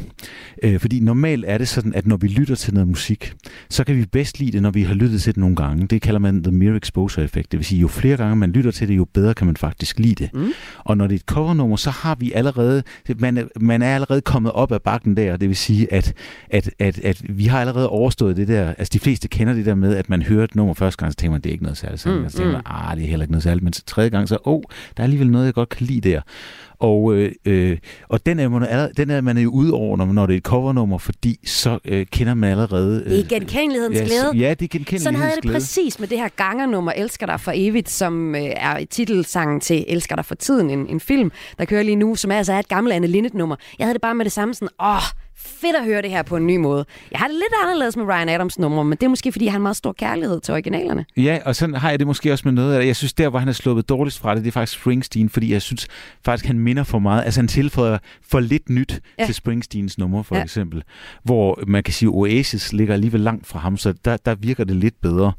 [0.62, 3.34] Øh, fordi normalt er det sådan, at når vi lytter til noget musik,
[3.70, 5.86] så kan vi bedst lide det, når vi har lyttet til det nogle gange.
[5.86, 7.52] Det kalder man the mere exposure effect.
[7.52, 9.98] Det vil sige, jo flere gange man lytter til det, jo bedre kan man faktisk
[9.98, 10.34] lide det.
[10.34, 10.52] Mm.
[10.78, 12.82] Og når det er et covernummer, så har vi allerede,
[13.16, 15.36] man, man er allerede kommet op af bakken der.
[15.36, 16.14] Det vil sige, at,
[16.50, 18.68] at, at, at vi har allerede overstået det der.
[18.68, 21.16] Altså de fleste kender det der med, at man hører et nummer første gang, så
[21.16, 22.00] tænker man, det er ikke noget særligt.
[22.00, 22.74] Så mm, tænker man, mm.
[22.74, 23.64] ah, det er heller ikke noget særligt.
[23.64, 24.62] Men tredje gang, så, åh, oh,
[24.96, 26.20] der er alligevel noget, jeg godt kan lide der.
[26.82, 30.26] Og, øh, øh, og den, er man, den er man jo ude over, når, når
[30.26, 33.02] det er et covernummer, fordi så øh, kender man allerede...
[33.06, 34.30] Øh, det er genkendelighedens ja, glæde.
[34.34, 35.54] Ja, det er genkendelighedens Sådan havde jeg det glæde.
[35.54, 40.16] præcis med det her gangernummer, Elsker dig for evigt, som øh, er titelsangen til Elsker
[40.16, 42.94] dig for tiden, en, en film, der kører lige nu, som altså er et gammelt
[42.94, 43.56] Anne Linnet-nummer.
[43.78, 45.02] Jeg havde det bare med det samme sådan, åh,
[45.36, 46.84] fedt at høre det her på en ny måde.
[47.10, 49.52] Jeg har det lidt anderledes med Ryan Adams nummer, men det er måske, fordi han
[49.52, 51.04] har en meget stor kærlighed til originalerne.
[51.16, 52.86] Ja, og sådan har jeg det måske også med noget af.
[52.86, 55.52] Jeg synes, der hvor han er sluppet dårligst fra det, det er faktisk Springsteen, fordi
[55.52, 55.88] jeg synes
[56.24, 57.24] faktisk, han minder for meget.
[57.24, 59.26] Altså han tilføjer for lidt nyt ja.
[59.26, 60.42] til Springsteens nummer, for ja.
[60.42, 60.82] eksempel.
[61.24, 64.76] Hvor man kan sige, Oasis ligger alligevel langt fra ham, så der, der virker det
[64.76, 65.32] lidt bedre.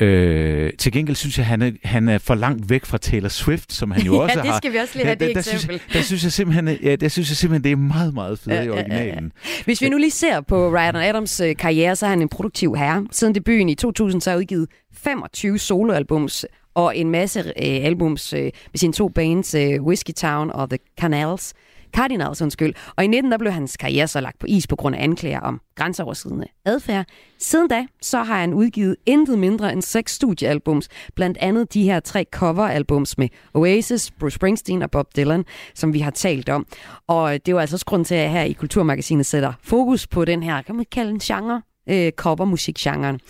[0.00, 3.72] Øh, til gengæld synes jeg, han er, han er for langt væk fra Taylor Swift,
[3.72, 4.42] som han jo ja, også har.
[4.46, 5.74] det skal vi også lige have ja, det der, eksempel.
[5.74, 8.38] Der synes, der synes jeg simpelthen, ja, der synes jeg simpelthen, det er meget, meget
[8.38, 9.32] fedt ja, i originalen.
[9.44, 9.62] Ja, ja.
[9.64, 12.74] Hvis vi nu lige ser på Ryan Adams øh, karriere, så er han en produktiv
[12.74, 13.06] herre.
[13.10, 18.42] Siden debuten i 2000, så har udgivet 25 soloalbums og en masse øh, albums øh,
[18.42, 21.54] med sine to bands, øh, Whiskey Town og The Canals.
[21.92, 22.74] Cardinals, undskyld.
[22.96, 25.40] Og i 19 der blev hans karriere så lagt på is på grund af anklager
[25.40, 27.06] om grænseoverskridende adfærd.
[27.38, 32.00] Siden da, så har han udgivet intet mindre end seks studiealbums, blandt andet de her
[32.00, 36.66] tre coveralbums med Oasis, Bruce Springsteen og Bob Dylan, som vi har talt om.
[37.06, 40.06] Og det er jo altså også grund til, at jeg her i Kulturmagasinet sætter fokus
[40.06, 43.20] på den her, kan man kalde en genre, øh, covermusikgenren.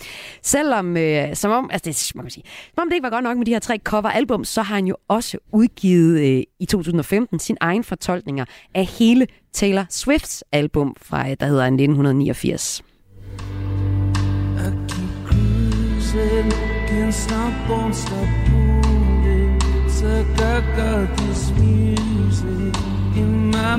[0.41, 2.43] Selvom, øh, som om, altså det, må man sige,
[2.75, 4.85] som om det ikke var godt nok med de her tre coveralbum, så har han
[4.85, 8.45] jo også udgivet øh, i 2015 sin egen fortolkninger
[8.75, 12.83] af hele Taylor Swifts album fra, øh, der hedder 1989.
[14.57, 16.51] I keep cruising,
[16.87, 19.59] can't stop, won't stop moving.
[19.85, 22.75] It's like I got this music
[23.15, 23.75] in my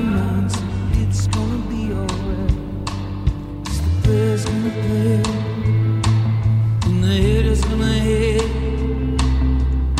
[4.11, 5.23] Prayers gonna play,
[6.85, 8.51] and the haters gonna hate.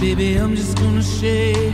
[0.01, 1.73] Baby, I'm just gonna shake,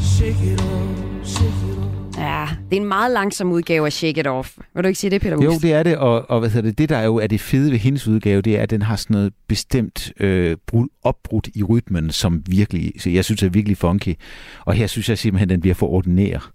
[0.00, 2.16] shake it off, shake it off.
[2.18, 4.58] Ja, det er en meget langsom udgave af Shake It Off.
[4.74, 5.62] Vil du ikke sige det, Peter Jo, Wust?
[5.62, 7.70] det er det, og, og hvad hedder det, det der er jo er det fede
[7.70, 11.62] ved hendes udgave, det er, at den har sådan noget bestemt øh, brud, opbrudt i
[11.62, 14.14] rytmen, som virkelig, så jeg synes er virkelig funky.
[14.64, 16.50] Og her synes jeg simpelthen, at den bliver for ordinær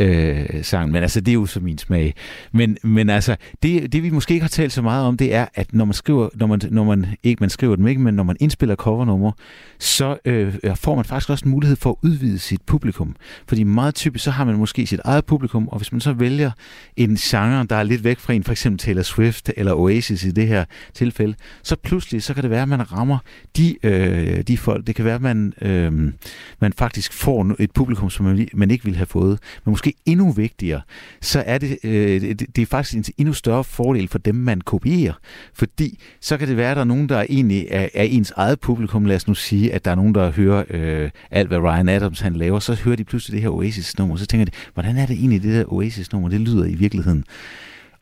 [0.00, 0.92] øh, sangen.
[0.92, 2.14] Men altså, det er jo så min smag.
[2.52, 5.46] Men, men altså, det, det vi måske ikke har talt så meget om, det er,
[5.54, 8.22] at når man skriver, når man, når man ikke man skriver dem ikke, men når
[8.22, 9.32] man indspiller covernummer,
[9.78, 13.16] så øh, får man faktisk også en mulighed for at udvide sit publikum.
[13.48, 16.50] Fordi meget typisk, så har man måske sit eget publikum, og hvis man så vælger
[16.96, 20.30] en genre, der er lidt væk fra en, for eksempel Taylor Swift eller Oasis i
[20.30, 23.18] det her tilfælde, så pludselig, så kan det være, at man rammer
[23.56, 24.86] de, øh, de folk.
[24.86, 26.12] Det kan være, at man, øh,
[26.60, 29.38] man faktisk får et publikum, som man, man ikke ville have fået.
[29.64, 30.80] Men måske endnu vigtigere,
[31.20, 34.60] så er det, øh, det, det er faktisk en endnu større fordel for dem, man
[34.60, 35.12] kopierer.
[35.54, 38.60] Fordi så kan det være, at der er nogen, der egentlig er, er ens eget
[38.60, 39.04] publikum.
[39.04, 42.20] Lad os nu sige, at der er nogen, der hører øh, alt, hvad Ryan Adams
[42.20, 42.58] han laver.
[42.58, 44.16] Så hører de pludselig det her Oasis-nummer.
[44.16, 47.24] Så tænker de, hvordan er det egentlig, det der Oasis-nummer, det lyder i virkeligheden?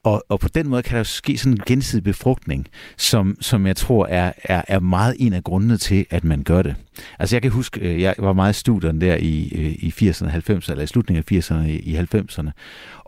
[0.08, 2.66] Og, og på den måde kan der jo ske sådan en gensidig befrugtning,
[2.96, 6.62] som, som jeg tror er, er, er meget en af grundene til, at man gør
[6.62, 6.74] det.
[7.18, 10.26] Altså jeg kan huske, øh, jeg var meget i studierne der i, øh, i 80'erne
[10.26, 12.50] og 90'erne, eller i slutningen af 80'erne i 90'erne.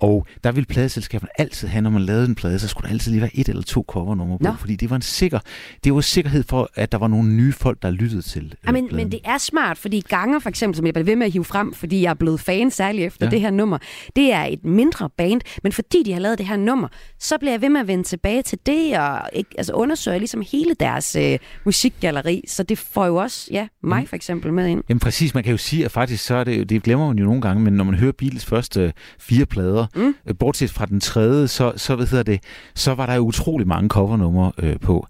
[0.00, 3.10] Og der ville pladeselskaberne altid have, når man lavede en plade, så skulle der altid
[3.12, 4.52] lige være et eller to covernumre på, Nå.
[4.58, 5.38] fordi det var en sikker,
[5.84, 8.72] det var sikkerhed for, at der var nogle nye folk, der lyttede til øh, Ja,
[8.72, 11.32] men, men det er smart, fordi Ganger for eksempel, som jeg bliver ved med at
[11.32, 13.30] hive frem, fordi jeg er blevet fan særligt efter Ja.
[13.30, 13.78] det her nummer,
[14.16, 17.52] det er et mindre band, men fordi de har lavet det her nummer, så bliver
[17.52, 21.16] jeg ved med at vende tilbage til det, og ikke, altså undersøger ligesom hele deres
[21.16, 24.82] øh, musikgalleri, så det får jo også, ja, mig for eksempel med ind.
[24.88, 27.24] Jamen præcis, man kan jo sige, at faktisk så er det, det glemmer man jo
[27.24, 30.14] nogle gange, men når man hører Beatles første fire plader, Mm.
[30.38, 32.40] bortset fra den tredje, så, så, hvad hedder det,
[32.74, 35.07] så var der jo utrolig mange covernumre øh, på.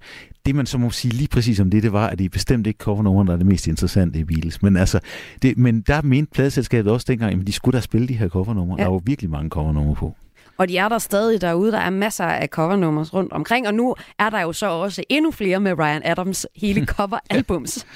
[0.47, 2.66] Det man så må sige lige præcis om det, det var, at det er bestemt
[2.66, 4.62] ikke covernumre, der er det mest interessante i Beatles.
[4.62, 5.01] Men, altså,
[5.43, 8.77] det, men der mente pladeselskabet også dengang, at de skulle da spille de her covernumre.
[8.79, 8.85] Ja.
[8.85, 10.16] Der var virkelig mange covernumre på.
[10.61, 11.73] Og de er der stadig derude.
[11.73, 13.66] Der er masser af covernumre rundt omkring.
[13.66, 17.87] Og nu er der jo så også endnu flere med Ryan Adams hele coveralbums.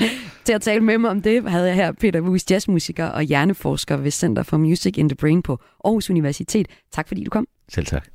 [0.45, 3.97] Til at tale med mig om det, havde jeg her Peter Wus, jazzmusiker og hjerneforsker
[3.97, 6.69] ved Center for Music in the Brain på Aarhus Universitet.
[6.93, 7.47] Tak fordi du kom.
[7.69, 8.09] Selv tak.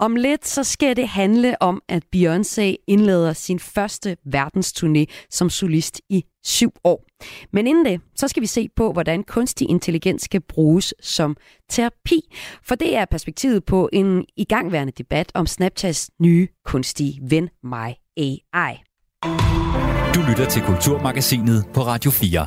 [0.00, 6.00] Om lidt så skal det handle om, at Beyoncé indleder sin første verdensturné som solist
[6.08, 7.04] i syv år.
[7.52, 11.36] Men inden det, så skal vi se på, hvordan kunstig intelligens skal bruges som
[11.68, 12.20] terapi.
[12.62, 18.74] For det er perspektivet på en igangværende debat om Snapchats nye kunstige ven, My AI.
[20.14, 22.46] Du lytter til Kulturmagasinet på Radio 4.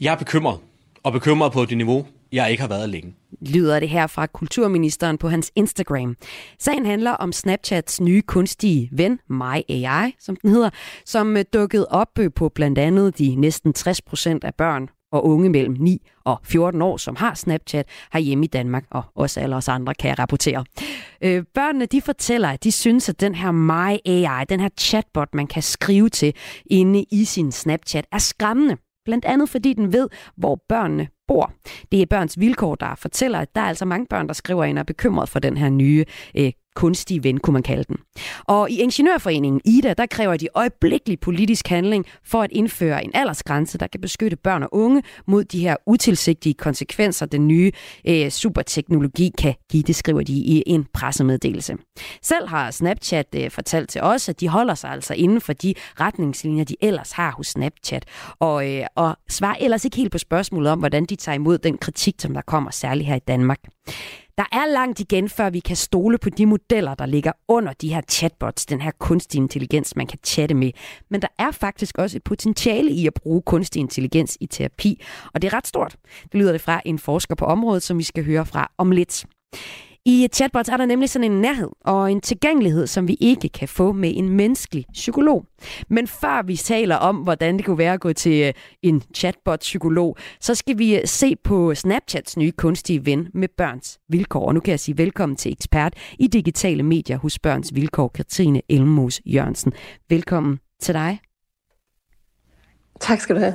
[0.00, 0.58] Jeg er bekymret,
[1.02, 3.14] og bekymret på det niveau, jeg ikke har været længe.
[3.40, 6.16] lyder det her fra kulturministeren på hans Instagram.
[6.58, 10.70] Sagen handler om Snapchats nye kunstige ven, My AI, som den hedder,
[11.04, 15.26] som øh, dukkede op øh, på blandt andet de næsten 60 procent af børn og
[15.26, 19.56] unge mellem 9 og 14 år, som har Snapchat herhjemme i Danmark, og også alle
[19.56, 20.64] os andre kan jeg rapportere.
[21.22, 25.28] Øh, børnene de fortæller, at de synes, at den her My AI, den her chatbot,
[25.34, 26.34] man kan skrive til
[26.66, 28.76] inde i sin Snapchat, er skræmmende.
[29.10, 31.52] Blandt andet fordi den ved, hvor børnene bor.
[31.92, 34.78] Det er børns vilkår, der fortæller, at der er altså mange børn, der skriver ind
[34.78, 36.04] og er bekymret for den her nye
[36.36, 37.96] øh, kunstige ven, kunne man kalde den.
[38.44, 43.78] Og i Ingeniørforeningen IDA, der kræver de øjeblikkelig politisk handling for at indføre en aldersgrænse,
[43.78, 47.72] der kan beskytte børn og unge mod de her utilsigtede konsekvenser, den nye
[48.08, 51.76] øh, superteknologi kan give, det skriver de i en pressemeddelelse.
[52.22, 55.74] Selv har Snapchat øh, fortalt til os, at de holder sig altså inden for de
[56.00, 58.04] retningslinjer, de ellers har hos Snapchat,
[58.40, 61.78] og, øh, og svarer ellers ikke helt på spørgsmålet om, hvordan de tager imod den
[61.78, 63.58] kritik, som der kommer særligt her i Danmark.
[64.40, 67.94] Der er langt igen, før vi kan stole på de modeller, der ligger under de
[67.94, 70.72] her chatbots, den her kunstig intelligens, man kan chatte med.
[71.10, 75.02] Men der er faktisk også et potentiale i at bruge kunstig intelligens i terapi,
[75.34, 75.96] og det er ret stort.
[76.22, 79.24] Det lyder det fra en forsker på området, som vi skal høre fra om lidt.
[80.06, 83.68] I chatbots er der nemlig sådan en nærhed og en tilgængelighed, som vi ikke kan
[83.68, 85.44] få med en menneskelig psykolog.
[85.88, 90.16] Men før vi taler om, hvordan det kunne være at gå til øh, en chatbot-psykolog,
[90.40, 94.46] så skal vi øh, se på Snapchats nye kunstige ven med børns vilkår.
[94.46, 98.62] Og nu kan jeg sige velkommen til ekspert i digitale medier hos Børns Vilkår, Katrine
[98.68, 99.72] Elmos Jørgensen.
[100.08, 101.29] Velkommen til dig.
[103.00, 103.54] Tak skal du have.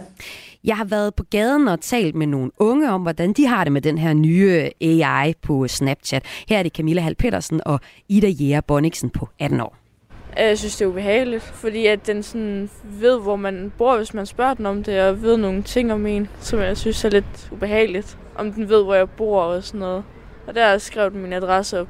[0.63, 3.73] Jeg har været på gaden og talt med nogle unge om, hvordan de har det
[3.73, 6.23] med den her nye AI på Snapchat.
[6.49, 7.79] Her er det Camilla Hal Petersen og
[8.09, 9.75] Ida Jæger Bonniksen på 18 år.
[10.37, 14.25] Jeg synes, det er ubehageligt, fordi at den sådan ved, hvor man bor, hvis man
[14.25, 17.49] spørger den om det, og ved nogle ting om en, som jeg synes er lidt
[17.51, 18.17] ubehageligt.
[18.35, 20.03] Om den ved, hvor jeg bor og sådan noget.
[20.47, 21.87] Og der har jeg skrevet min adresse op.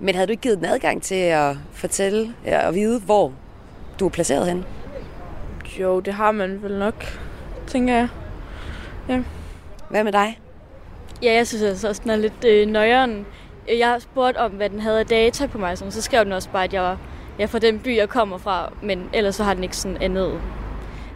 [0.00, 2.34] Men havde du ikke givet den adgang til at fortælle
[2.66, 3.32] og vide, hvor
[4.00, 4.64] du er placeret henne?
[5.80, 7.04] Jo, det har man vel nok,
[7.66, 8.08] tænker jeg.
[9.08, 9.22] Ja.
[9.90, 10.40] Hvad med dig?
[11.22, 13.26] Ja, jeg synes altså også, den er lidt øh, nøjeren.
[13.78, 16.50] Jeg har spurgt om, hvad den havde af data på mig, så skrev den også
[16.50, 16.98] bare, at jeg var
[17.38, 20.02] jeg er fra den by, jeg kommer fra, men ellers så har den ikke sådan
[20.02, 20.40] andet.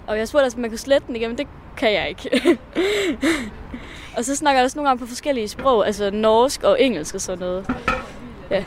[0.06, 1.46] Og jeg spurgte også, om man kunne slette den igen, men det
[1.76, 2.30] kan jeg ikke.
[4.16, 7.20] og så snakker jeg også nogle gange på forskellige sprog, altså norsk og engelsk og
[7.20, 7.66] sådan noget.
[8.50, 8.64] Ja.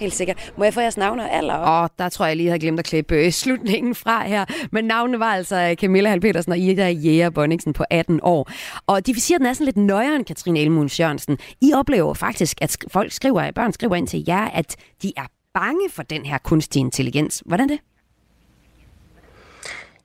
[0.00, 0.52] Helt sikkert.
[0.56, 1.58] Må jeg få jeres navne og alder?
[1.58, 4.44] Åh, oh, der tror jeg lige, havde glemt at klippe øh, slutningen fra her.
[4.72, 8.50] Men navnene var altså øh, Camilla Hal Petersen og Ida Jæger Bonningsen på 18 år.
[8.86, 11.38] Og de vil sige, at den er sådan lidt nøjere end Katrine Elmund Jørgensen.
[11.60, 15.90] I oplever faktisk, at folk skriver, børn skriver ind til jer, at de er bange
[15.90, 17.42] for den her kunstig intelligens.
[17.46, 17.78] Hvordan det?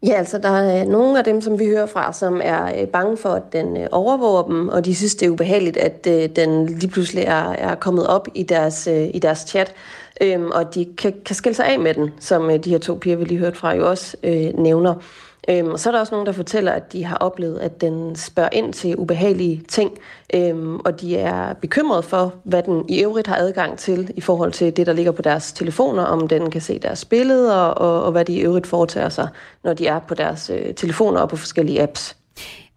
[0.05, 2.87] Ja, altså der er øh, nogle af dem, som vi hører fra, som er øh,
[2.87, 6.65] bange for, at den øh, overvåger dem, og de synes, det er ubehageligt, at den
[6.65, 9.73] lige pludselig er, er kommet op i deres, i deres chat,
[10.21, 13.15] øhm, og de kan, kan skille sig af med den, som de her to piger,
[13.15, 14.93] vi lige hørte fra, jo også øh, nævner.
[15.49, 18.15] Øhm, og så er der også nogen, der fortæller, at de har oplevet, at den
[18.15, 19.91] spørger ind til ubehagelige ting,
[20.33, 24.51] øhm, og de er bekymrede for, hvad den i øvrigt har adgang til i forhold
[24.51, 28.11] til det, der ligger på deres telefoner, om den kan se deres billeder, og, og
[28.11, 29.27] hvad de i øvrigt foretager sig,
[29.63, 32.17] når de er på deres øh, telefoner og på forskellige apps.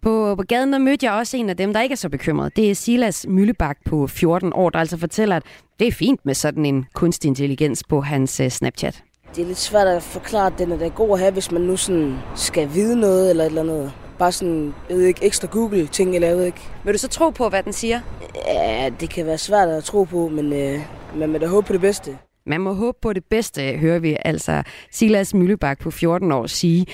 [0.01, 2.55] På, på gaden der mødte jeg også en af dem, der ikke er så bekymret.
[2.55, 5.43] Det er Silas Møllebak på 14 år, der altså fortæller, at
[5.79, 9.03] det er fint med sådan en kunstig intelligens på hans øh, Snapchat.
[9.35, 11.61] Det er lidt svært at forklare, at den er da god at have, hvis man
[11.61, 13.93] nu sådan skal vide noget eller et eller andet.
[14.19, 16.61] Bare sådan, jeg ved ikke, ekstra Google-ting, eller jeg ved ikke.
[16.83, 17.99] Vil du så tro på, hvad den siger?
[18.47, 20.79] Ja, det kan være svært at tro på, men øh,
[21.15, 22.17] man må da håbe på det bedste.
[22.45, 26.85] Man må håbe på det bedste, hører vi altså Silas Møllebak på 14 år sige.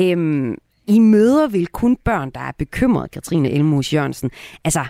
[0.00, 0.54] Øhm,
[0.86, 4.30] I møder vel kun børn, der er bekymret, Katrine Elmos Jørgensen.
[4.64, 4.84] Altså,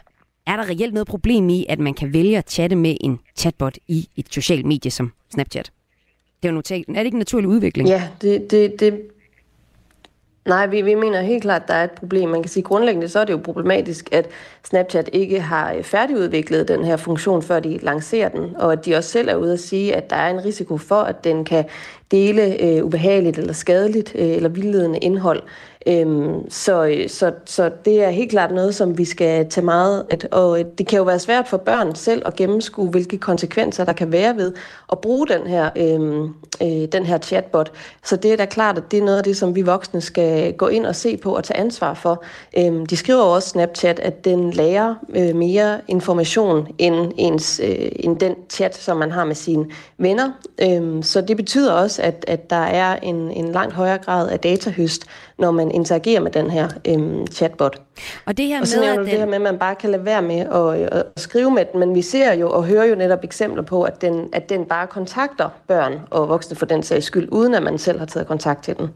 [0.47, 3.79] er der reelt noget problem i, at man kan vælge at chatte med en chatbot
[3.89, 5.73] i et socialt medie som Snapchat?
[6.43, 6.85] Det er jo notat.
[6.89, 7.89] Er det ikke en naturlig udvikling?
[7.89, 9.01] Ja, det, det, det
[10.47, 12.29] Nej, vi, vi mener helt klart, at der er et problem.
[12.29, 14.29] Man kan sige grundlæggende, så er det jo problematisk, at
[14.65, 18.95] Snapchat ikke har øh, færdigudviklet den her funktion, før de lancerer den, og at de
[18.95, 21.65] også selv er ude at sige, at der er en risiko for, at den kan
[22.11, 25.43] dele øh, ubehageligt eller skadeligt øh, eller vildledende indhold.
[25.87, 30.29] Øhm, så, så, så det er helt klart noget, som vi skal tage meget, at,
[30.31, 33.93] og øh, det kan jo være svært for børn selv at gennemskue, hvilke konsekvenser der
[33.93, 34.53] kan være ved
[34.93, 37.73] at bruge den her, øhm, øh, den her chatbot.
[38.05, 40.53] Så det er da klart, at det er noget af det, som vi voksne skal
[40.53, 42.25] gå ind og se på og tage ansvar for.
[42.59, 48.19] Øhm, de skriver også Snapchat, at den lærer øh, mere information end, ens, øh, end
[48.19, 49.67] den chat, som man har med sine
[49.99, 50.31] venner.
[50.63, 54.41] Øhm, så det betyder også, at, at der er en, en langt højere grad af
[54.41, 55.07] datahøst,
[55.43, 57.83] når man interagerer med den her øhm, chatbot.
[58.27, 59.91] Og det her og så med, at du det her med, at man bare kan
[59.91, 62.95] lade være med at, at skrive med den, men vi ser jo og hører jo
[62.95, 67.07] netop eksempler på, at den, at den bare kontakter børn og voksne for den sags
[67.07, 68.89] skyld, uden at man selv har taget kontakt til den.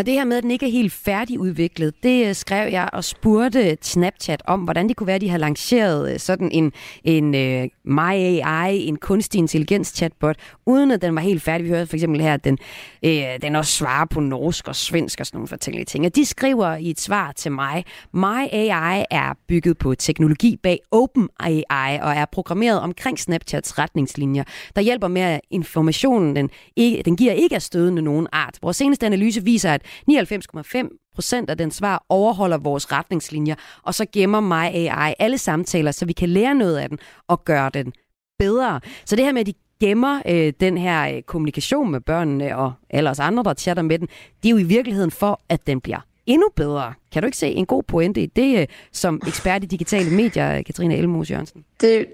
[0.00, 3.04] Og det her med, at den ikke er helt færdigudviklet, det øh, skrev jeg og
[3.04, 6.72] spurgte Snapchat om, hvordan det kunne være, at de havde lanceret øh, sådan en,
[7.04, 10.36] en uh, My AI, en kunstig intelligens chatbot,
[10.66, 11.64] uden at den var helt færdig.
[11.64, 12.58] Vi hørte for eksempel her, at den,
[13.06, 13.10] uh,
[13.42, 16.06] den også svarer på norsk og svensk og sådan nogle forskellige ting.
[16.06, 20.80] Og de skriver i et svar til mig, My AI er bygget på teknologi bag
[20.90, 24.44] Open AI og er programmeret omkring Snapchats retningslinjer,
[24.76, 28.58] der hjælper med, at informationen den, ikke, den giver ikke er stødende nogen art.
[28.62, 34.06] Vores seneste analyse viser, at 99,5 procent af den svar overholder vores retningslinjer, og så
[34.12, 36.98] gemmer mig AI alle samtaler, så vi kan lære noget af den
[37.28, 37.92] og gøre den
[38.38, 38.80] bedre.
[39.04, 42.72] Så det her med, at de gemmer øh, den her øh, kommunikation med børnene og
[42.90, 44.08] alle os andre, der chatter med den,
[44.42, 46.94] det er jo i virkeligheden for, at den bliver endnu bedre.
[47.12, 50.62] Kan du ikke se en god pointe i det, øh, som ekspert i digitale medier,
[50.62, 51.64] Katrine Elmos Jørgensen?
[51.80, 52.06] Det,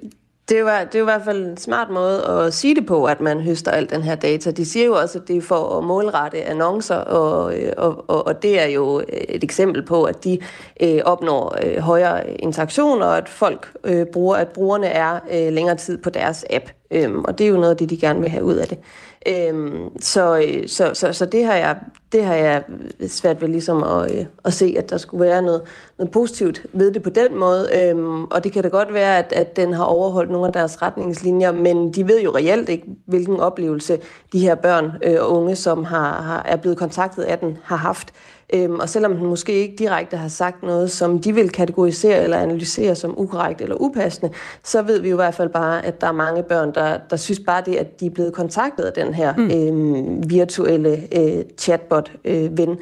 [0.49, 2.87] det er, jo, det er jo i hvert fald en smart måde at sige det
[2.87, 4.51] på, at man høster al den her data.
[4.51, 8.27] De siger jo også, at det er for at målrette annoncer, og, øh, og, og,
[8.27, 10.39] og det er jo et eksempel på, at de
[10.83, 15.77] øh, opnår øh, højere interaktion, og at folk øh, bruger, at brugerne er øh, længere
[15.77, 16.65] tid på deres app.
[16.91, 18.79] Øhm, og det er jo noget af det, de gerne vil have ud af det.
[19.29, 21.77] Øhm, så, øh, så, så, så det har jeg
[22.13, 22.65] det har jeg
[23.09, 25.63] svært ved ligesom at, øh, at se, at der skulle være noget,
[25.99, 27.69] noget positivt ved det på den måde.
[27.75, 30.83] Øhm, og det kan da godt være, at, at den har overholdt nogle af deres
[30.83, 33.99] retningslinjer, men de ved jo reelt ikke, hvilken oplevelse
[34.33, 37.77] de her børn øh, og unge, som har, har, er blevet kontaktet af den, har
[37.77, 38.13] haft.
[38.55, 42.39] Øhm, og selvom den måske ikke direkte har sagt noget, som de vil kategorisere eller
[42.39, 44.33] analysere som ukorrekt eller upassende,
[44.65, 47.17] så ved vi jo i hvert fald bare, at der er mange børn, der, der
[47.17, 49.51] synes bare det, at de er blevet kontaktet af den her mm.
[49.51, 52.77] øhm, virtuelle øh, chatbot-ven, øh,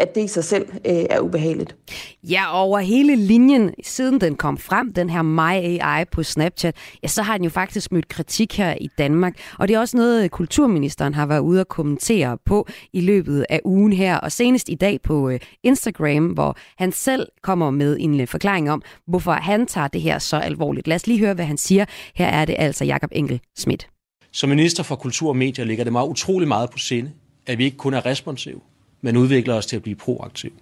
[0.00, 1.76] at det i sig selv øh, er ubehageligt.
[2.22, 7.08] Ja, over hele linjen, siden den kom frem, den her My AI på Snapchat, ja,
[7.08, 9.34] så har den jo faktisk mødt kritik her i Danmark.
[9.58, 13.60] Og det er også noget, kulturministeren har været ude at kommentere på i løbet af
[13.64, 18.26] ugen her, og senest i dag på øh, Instagram, hvor han selv kommer med en
[18.26, 20.88] forklaring om, hvorfor han tager det her så alvorligt.
[20.88, 21.84] Lad os lige høre, hvad han siger.
[22.14, 23.88] Her er det altså Jakob Enkel Schmidt.
[24.32, 27.10] Som minister for kultur og medier ligger det mig utrolig meget på sinde,
[27.46, 28.60] at vi ikke kun er responsive,
[29.00, 30.52] men udvikler os til at blive proaktive.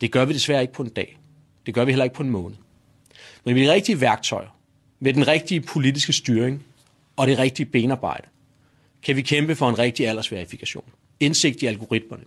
[0.00, 1.18] Det gør vi desværre ikke på en dag.
[1.66, 2.56] Det gør vi heller ikke på en måned.
[3.44, 4.56] Men med de rigtige værktøjer,
[5.00, 6.64] med den rigtige politiske styring
[7.16, 8.26] og det rigtige benarbejde,
[9.02, 10.84] kan vi kæmpe for en rigtig aldersverifikation,
[11.20, 12.24] indsigt i algoritmerne,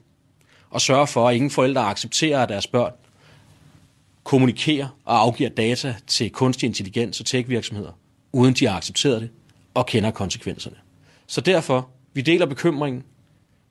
[0.70, 2.94] og sørge for, at ingen forældre accepterer, at deres børn
[4.24, 7.92] kommunikerer og afgiver data til kunstig intelligens og tech-virksomheder,
[8.32, 9.30] uden de har accepteret det
[9.74, 10.76] og kender konsekvenserne.
[11.28, 13.04] Så derfor, vi deler bekymringen,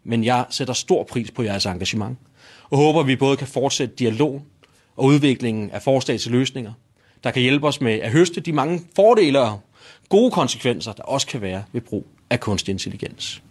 [0.05, 2.19] men jeg sætter stor pris på jeres engagement,
[2.71, 4.43] og håber, at vi både kan fortsætte dialog
[4.97, 6.73] og udviklingen af forslag til løsninger,
[7.25, 9.61] der kan hjælpe os med at høste de mange fordele og
[10.09, 13.43] gode konsekvenser, der også kan være ved brug af kunstig intelligens.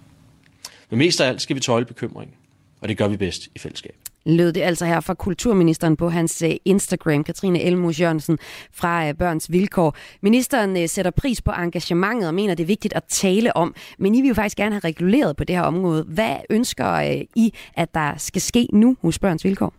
[0.89, 2.36] Men mest af alt skal vi tøjle bekymringen,
[2.82, 3.95] og det gør vi bedst i fællesskab.
[4.25, 8.38] Lød det altså her fra kulturministeren på hans øh, Instagram, Katrine Elmus Jørgensen
[8.73, 9.95] fra øh, Børns Vilkår.
[10.21, 14.15] Ministeren øh, sætter pris på engagementet og mener, det er vigtigt at tale om, men
[14.15, 16.03] I vil jo faktisk gerne have reguleret på det her område.
[16.03, 16.99] Hvad ønsker
[17.36, 19.73] I, at der skal ske nu hos Børns Vilkår?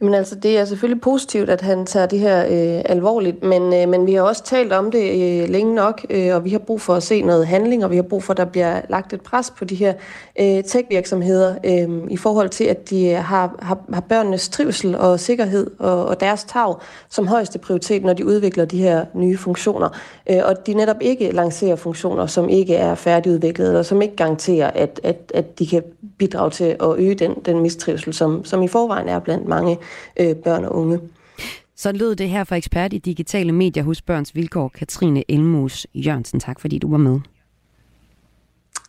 [0.00, 3.88] Jamen altså, det er selvfølgelig positivt, at han tager det her øh, alvorligt, men, øh,
[3.88, 5.02] men vi har også talt om det
[5.42, 7.96] øh, længe nok, øh, og vi har brug for at se noget handling, og vi
[7.96, 9.92] har brug for, at der bliver lagt et pres på de her
[10.40, 15.70] øh, tech-virksomheder øh, i forhold til, at de har, har, har børnenes trivsel og sikkerhed
[15.78, 16.74] og, og deres tag
[17.08, 19.88] som højeste prioritet, når de udvikler de her nye funktioner.
[20.30, 24.70] Øh, og de netop ikke lancerer funktioner, som ikke er færdigudviklet, eller som ikke garanterer,
[24.70, 25.82] at, at, at de kan
[26.18, 29.78] bidrage til at øge den, den mistrivsel, som, som i forvejen er blandt mange
[30.20, 31.00] øh, børn og unge.
[31.76, 36.40] Så lød det her fra ekspert i digitale medier hos Børns Vilkår, Katrine Elmus Jørgensen.
[36.40, 37.20] Tak fordi du var med.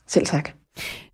[0.07, 0.49] Selv tak.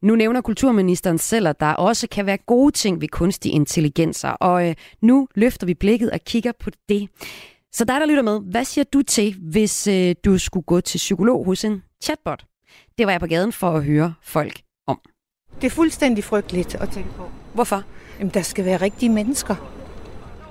[0.02, 4.70] Nu nævner kulturministeren selv, at der også kan være gode ting ved kunstig intelligenser, og
[4.70, 7.10] øh, nu løfter vi blikket og kigger på det.
[7.74, 10.98] Så dig, der lytter med, hvad siger du til, hvis øh, du skulle gå til
[10.98, 12.46] psykolog hos en chatbot?
[12.98, 15.00] Det var jeg på gaden for at høre folk om.
[15.62, 17.30] Det er fuldstændig frygteligt at tænke på.
[17.54, 17.84] Hvorfor?
[18.22, 19.56] Jamen, der skal være rigtige mennesker.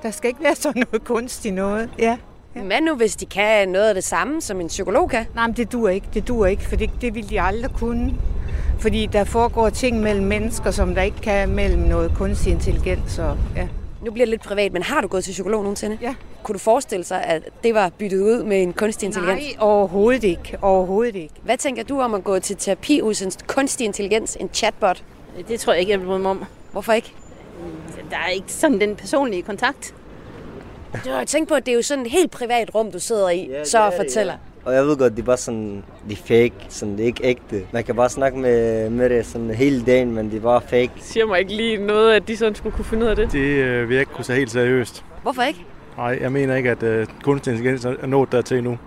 [0.03, 1.91] Der skal ikke være sådan noget kunstigt noget.
[1.99, 2.16] Ja.
[2.57, 2.61] Ja.
[2.61, 5.27] Hvad nu, hvis de kan noget af det samme, som en psykolog kan?
[5.35, 6.07] Nej, men det duer ikke.
[6.14, 8.14] Det duer ikke, for det, det vil de aldrig kunne.
[8.79, 13.18] Fordi der foregår ting mellem mennesker, som der ikke kan mellem noget kunstig intelligens.
[13.18, 13.68] Og, ja.
[14.03, 15.99] Nu bliver det lidt privat, men har du gået til psykolog nogensinde?
[16.03, 16.14] Ja.
[16.43, 19.43] Kunne du forestille sig, at det var byttet ud med en kunstig intelligens?
[19.43, 20.59] Nej, overhovedet ikke.
[20.62, 21.35] Overhovedet ikke.
[21.43, 25.05] Hvad tænker du om at gå til terapi hos en kunstig intelligens, en chatbot?
[25.49, 26.45] Det tror jeg ikke, jeg vil om.
[26.73, 27.14] Hvorfor ikke?
[28.11, 29.94] Der er ikke sådan den personlige kontakt.
[31.04, 33.28] Du har tænkt på, at det er jo sådan et helt privat rum, du sidder
[33.28, 34.32] i, ja, så og fortæller.
[34.32, 34.38] Ja.
[34.64, 37.24] Og jeg ved godt, det er bare sådan, det er fake, sådan, det er ikke
[37.24, 37.62] ægte.
[37.72, 40.90] Man kan bare snakke med, med det sådan hele dagen, men det er bare fake.
[40.94, 43.32] Det siger mig ikke lige noget, at de sådan skulle kunne finde ud af det.
[43.32, 45.04] Det øh, vil jeg ikke kunne tage helt seriøst.
[45.22, 45.64] Hvorfor ikke?
[45.96, 48.78] Nej, jeg mener ikke, at øh, kunstig intelligens er nået dertil endnu.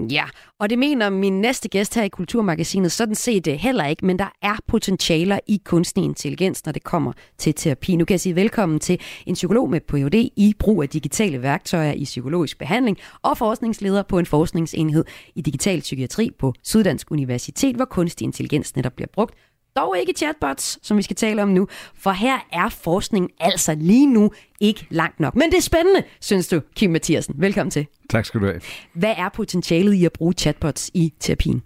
[0.00, 0.24] Ja,
[0.58, 4.18] og det mener min næste gæst her i Kulturmagasinet sådan set det heller ikke, men
[4.18, 7.96] der er potentialer i kunstig intelligens, når det kommer til terapi.
[7.96, 10.14] Nu kan jeg sige velkommen til en psykolog med Ph.D.
[10.36, 15.80] i brug af digitale værktøjer i psykologisk behandling og forskningsleder på en forskningsenhed i digital
[15.80, 19.34] psykiatri på Syddansk Universitet, hvor kunstig intelligens netop bliver brugt
[19.76, 24.06] dog ikke chatbots, som vi skal tale om nu, for her er forskningen altså lige
[24.06, 25.34] nu ikke langt nok.
[25.34, 27.34] Men det er spændende, synes du, Kim Mathiasen.
[27.38, 27.86] Velkommen til.
[28.10, 28.60] Tak skal du have.
[28.94, 31.62] Hvad er potentialet i at bruge chatbots i terapien?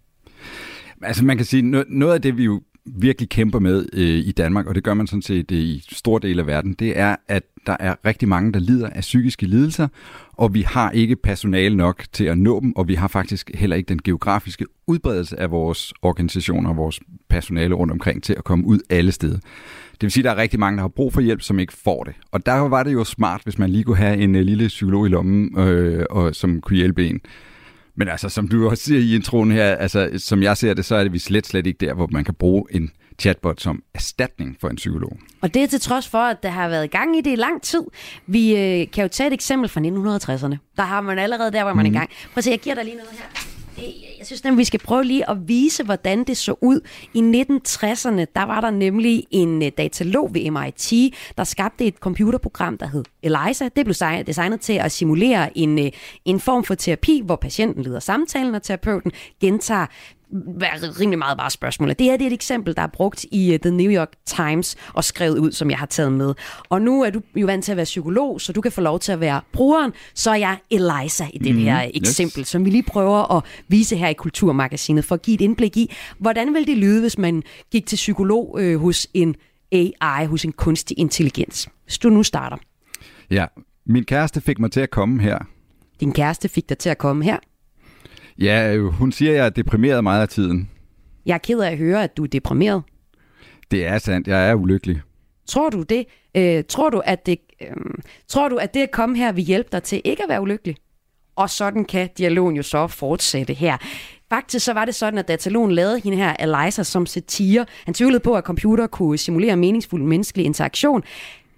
[1.02, 4.66] Altså man kan sige, noget af det vi jo virkelig kæmper med øh, i Danmark,
[4.66, 7.42] og det gør man sådan set øh, i stor del af verden, det er, at
[7.66, 9.88] der er rigtig mange, der lider af psykiske lidelser,
[10.32, 13.76] og vi har ikke personale nok til at nå dem, og vi har faktisk heller
[13.76, 18.66] ikke den geografiske udbredelse af vores organisationer og vores personale rundt omkring til at komme
[18.66, 19.39] ud alle steder.
[19.93, 21.72] Det vil sige, at der er rigtig mange, der har brug for hjælp, som ikke
[21.72, 22.14] får det.
[22.33, 25.07] Og der var det jo smart, hvis man lige kunne have en uh, lille psykolog
[25.07, 27.20] i lommen, øh, og, som kunne hjælpe en.
[27.95, 30.97] Men altså, som du også siger i introen her, altså, som jeg ser det, så
[30.97, 34.57] er det vi slet, slet ikke der, hvor man kan bruge en chatbot som erstatning
[34.61, 35.18] for en psykolog.
[35.41, 37.62] Og det er til trods for, at der har været gang i det i lang
[37.62, 37.83] tid.
[38.27, 40.57] Vi øh, kan jo tage et eksempel fra 1960'erne.
[40.77, 41.95] Der har man allerede der, hvor man mm.
[41.95, 42.11] er i gang.
[42.11, 43.55] Prøv at se, jeg giver dig lige noget her.
[43.79, 46.81] Øh, jeg synes nemlig, vi skal prøve lige at vise, hvordan det så ud.
[47.14, 52.79] I 1960'erne, der var der nemlig en øh, datalog ved MIT, der skabte et computerprogram,
[52.79, 53.64] der hed ELISA.
[53.64, 53.95] Det blev
[54.27, 55.91] designet til at simulere en, øh,
[56.24, 59.87] en form for terapi, hvor patienten leder samtalen, og terapeuten gentager
[60.33, 61.89] være rimelig meget bare spørgsmål.
[61.89, 64.77] Det her det er et eksempel, der er brugt i uh, The New York Times
[64.95, 66.35] og skrevet ud, som jeg har taget med.
[66.68, 69.01] Og nu er du jo vant til at være psykolog, så du kan få lov
[69.01, 69.93] til at være brugeren.
[70.14, 72.49] Så er jeg Eliza i det mm, her eksempel, yes.
[72.49, 75.95] som vi lige prøver at vise her i Kulturmagasinet, for at give et indblik i,
[76.18, 79.35] hvordan vil det lyde, hvis man gik til psykolog øh, hos en
[79.72, 81.68] AI, hos en kunstig intelligens.
[81.85, 82.57] Hvis du nu starter.
[83.31, 83.47] Ja,
[83.87, 85.39] min kæreste fik mig til at komme her.
[86.01, 87.39] Din kæreste fik dig til at komme her?
[88.39, 90.70] Ja, hun siger, at jeg er deprimeret meget af tiden.
[91.26, 92.82] Jeg er ked af at høre, at du er deprimeret.
[93.70, 94.28] Det er sandt.
[94.28, 95.01] Jeg er ulykkelig.
[95.47, 96.05] Tror du det
[96.37, 97.68] Øh, tror, du, at det, øh,
[98.28, 100.76] tror du, at det at komme her vil hjælpe dig til ikke at være ulykkelig?
[101.37, 103.76] Og sådan kan dialogen jo så fortsætte her.
[104.28, 107.66] Faktisk så var det sådan, at Datalon lavede hende her, Eliza, som satire.
[107.84, 111.03] Han tvivlede på, at computer kunne simulere meningsfuld menneskelig interaktion.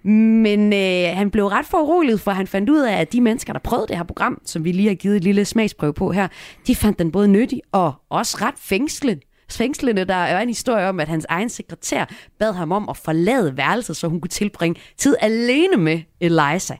[0.03, 3.59] Men øh, han blev ret foruroliget, for han fandt ud af, at de mennesker, der
[3.59, 6.27] prøvede det her program, som vi lige har givet et lille smagsprøve på her,
[6.67, 9.21] de fandt den både nyttig og også ret fængslende.
[9.51, 12.05] Fængslende, der er en historie om, at hans egen sekretær
[12.39, 16.75] bad ham om at forlade værelset, så hun kunne tilbringe tid alene med Eliza.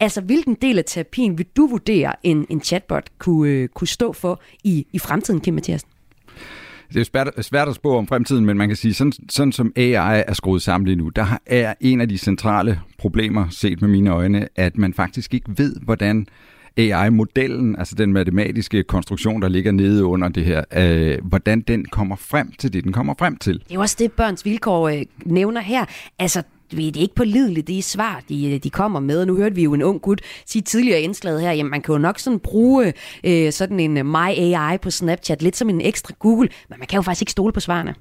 [0.00, 4.12] Altså, hvilken del af terapien vil du vurdere, en, en chatbot kunne, øh, kunne stå
[4.12, 5.88] for i, i fremtiden, Kim Mathiasen?
[6.94, 9.72] Det er svært, svært at spå om fremtiden, men man kan sige, sådan, sådan som
[9.76, 13.88] AI er skruet sammen lige nu, der er en af de centrale problemer, set med
[13.88, 16.26] mine øjne, at man faktisk ikke ved, hvordan
[16.76, 22.16] AI-modellen, altså den matematiske konstruktion, der ligger nede under det her, øh, hvordan den kommer
[22.16, 23.54] frem til det, den kommer frem til.
[23.54, 25.84] Det er jo også det, børns vilkår øh, nævner her.
[26.18, 29.26] Altså, det er ikke pålideligt, det svar, de, de kommer med.
[29.26, 31.98] Nu hørte vi jo en ung gut sige tidligere indslaget her, jamen man kan jo
[31.98, 32.92] nok sådan bruge
[33.24, 36.96] øh, sådan en My AI på Snapchat, lidt som en ekstra Google, men man kan
[36.96, 37.94] jo faktisk ikke stole på svarene.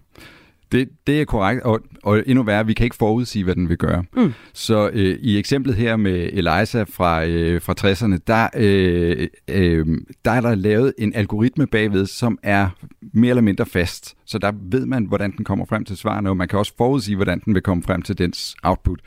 [0.71, 3.77] Det, det er korrekt, og, og endnu værre, vi kan ikke forudsige, hvad den vil
[3.77, 4.03] gøre.
[4.17, 4.33] Mm.
[4.53, 9.85] Så øh, i eksemplet her med Eliza fra, øh, fra 60'erne, der, øh, øh,
[10.25, 12.69] der er der lavet en algoritme bagved, som er
[13.13, 14.15] mere eller mindre fast.
[14.25, 17.15] Så der ved man, hvordan den kommer frem til svarene, og man kan også forudsige,
[17.15, 18.99] hvordan den vil komme frem til dens output.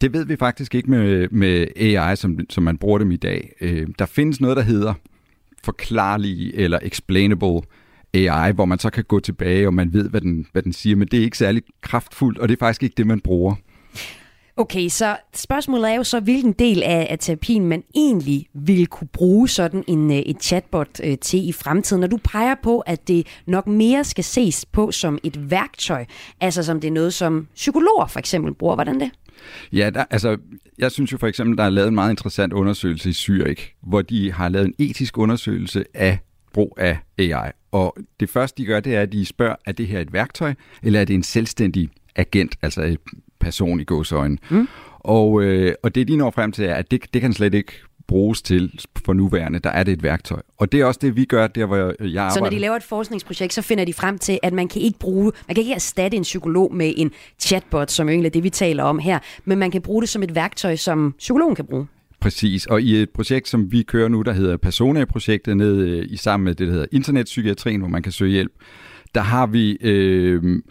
[0.00, 3.52] Det ved vi faktisk ikke med, med AI, som, som man bruger dem i dag.
[3.60, 4.94] Øh, der findes noget, der hedder
[5.64, 7.60] forklarlige eller explainable
[8.14, 10.96] AI, hvor man så kan gå tilbage, og man ved, hvad den, hvad den siger,
[10.96, 13.54] men det er ikke særlig kraftfuldt, og det er faktisk ikke det, man bruger.
[14.56, 19.08] Okay, så spørgsmålet er jo så, hvilken del af, af terapien man egentlig vil kunne
[19.12, 22.00] bruge sådan en, øh, et chatbot øh, til i fremtiden.
[22.00, 26.04] Når du peger på, at det nok mere skal ses på som et værktøj,
[26.40, 28.74] altså som det er noget, som psykologer for eksempel bruger.
[28.74, 29.10] Hvordan det?
[29.72, 30.36] Ja, der, altså,
[30.78, 34.02] jeg synes jo for eksempel, der er lavet en meget interessant undersøgelse i Zürich, hvor
[34.02, 36.18] de har lavet en etisk undersøgelse af
[36.52, 37.50] brug af AI.
[37.72, 40.54] Og det første, de gør, det er, at de spørger, er det her et værktøj,
[40.82, 42.98] eller er det en selvstændig agent, altså en
[43.40, 44.38] person i gåsøjne?
[44.50, 44.68] Mm.
[44.98, 47.72] Og, øh, og det, de når frem til, er, at det, det kan slet ikke
[48.10, 49.58] bruges til for nuværende.
[49.58, 50.42] Der er det et værktøj.
[50.58, 52.30] Og det er også det, vi gør, der hvor jeg arbejder.
[52.30, 54.98] Så når de laver et forskningsprojekt, så finder de frem til, at man kan ikke
[54.98, 58.50] bruge, man kan ikke erstatte en psykolog med en chatbot, som egentlig er det, vi
[58.50, 61.86] taler om her, men man kan bruge det som et værktøj, som psykologen kan bruge.
[62.20, 66.16] Præcis, og i et projekt, som vi kører nu, der hedder Persona-projektet, nede øh, i
[66.16, 68.52] sammen med det, der hedder Internetpsykiatrien, hvor man kan søge hjælp,
[69.14, 70.62] der har vi øh,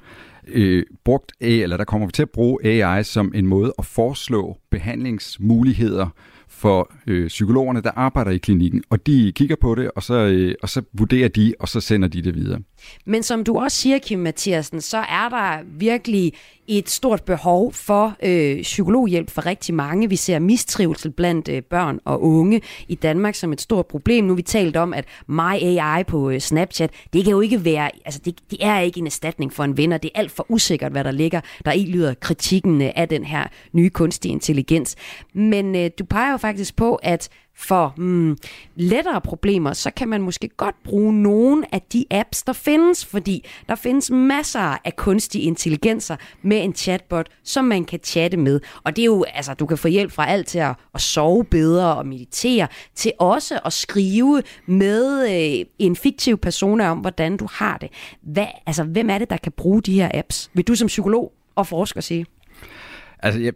[0.48, 4.58] øh, brugt, eller der kommer vi til at bruge AI som en måde at foreslå
[4.72, 6.08] behandlingsmuligheder
[6.48, 10.56] for øh, psykologerne, der arbejder i klinikken, og de kigger på det, og så, øh,
[10.62, 12.60] og så vurderer de, og så sender de det videre.
[13.06, 16.34] Men som du også siger, Kim Mathiasen, så er der virkelig
[16.70, 20.10] et stort behov for øh, psykologhjælp for rigtig mange.
[20.10, 24.26] Vi ser mistrivsel blandt øh, børn og unge i Danmark som et stort problem.
[24.26, 27.66] Nu har vi talt om, at My AI på øh, Snapchat, det kan jo ikke
[27.66, 30.32] være, altså det, det er ikke en erstatning for en ven, og det er alt
[30.32, 31.42] for usikkert, hvad der ligger.
[31.66, 34.96] Der i lyder kritikken øh, af den her nye kunstige intelligens.
[35.34, 37.30] Men øh, du peger jo faktisk på, at
[37.60, 38.38] for mm,
[38.76, 43.48] lettere problemer, så kan man måske godt bruge nogle af de apps, der findes, fordi
[43.70, 48.60] der findes masser af kunstige intelligenser med en chatbot, som man kan chatte med.
[48.84, 51.46] Og det er jo, altså, du kan få hjælp fra alt til at, at sove
[51.46, 57.48] bedre og meditere, til også at skrive med øh, en fiktiv person om, hvordan du
[57.52, 57.90] har det.
[58.22, 60.52] Hvad, altså, hvem er det, der kan bruge de her apps?
[60.54, 62.26] Vil du som psykolog og forsker sige?
[63.20, 63.54] Altså, jeg,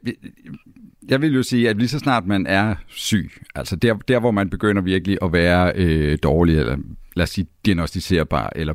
[1.10, 4.32] jeg vil jo sige, at lige så snart man er syg, altså der, der hvor
[4.32, 6.78] man begynder virkelig at være øh, dårlig, eller
[7.16, 8.74] lad os sige diagnostiserbar, eller,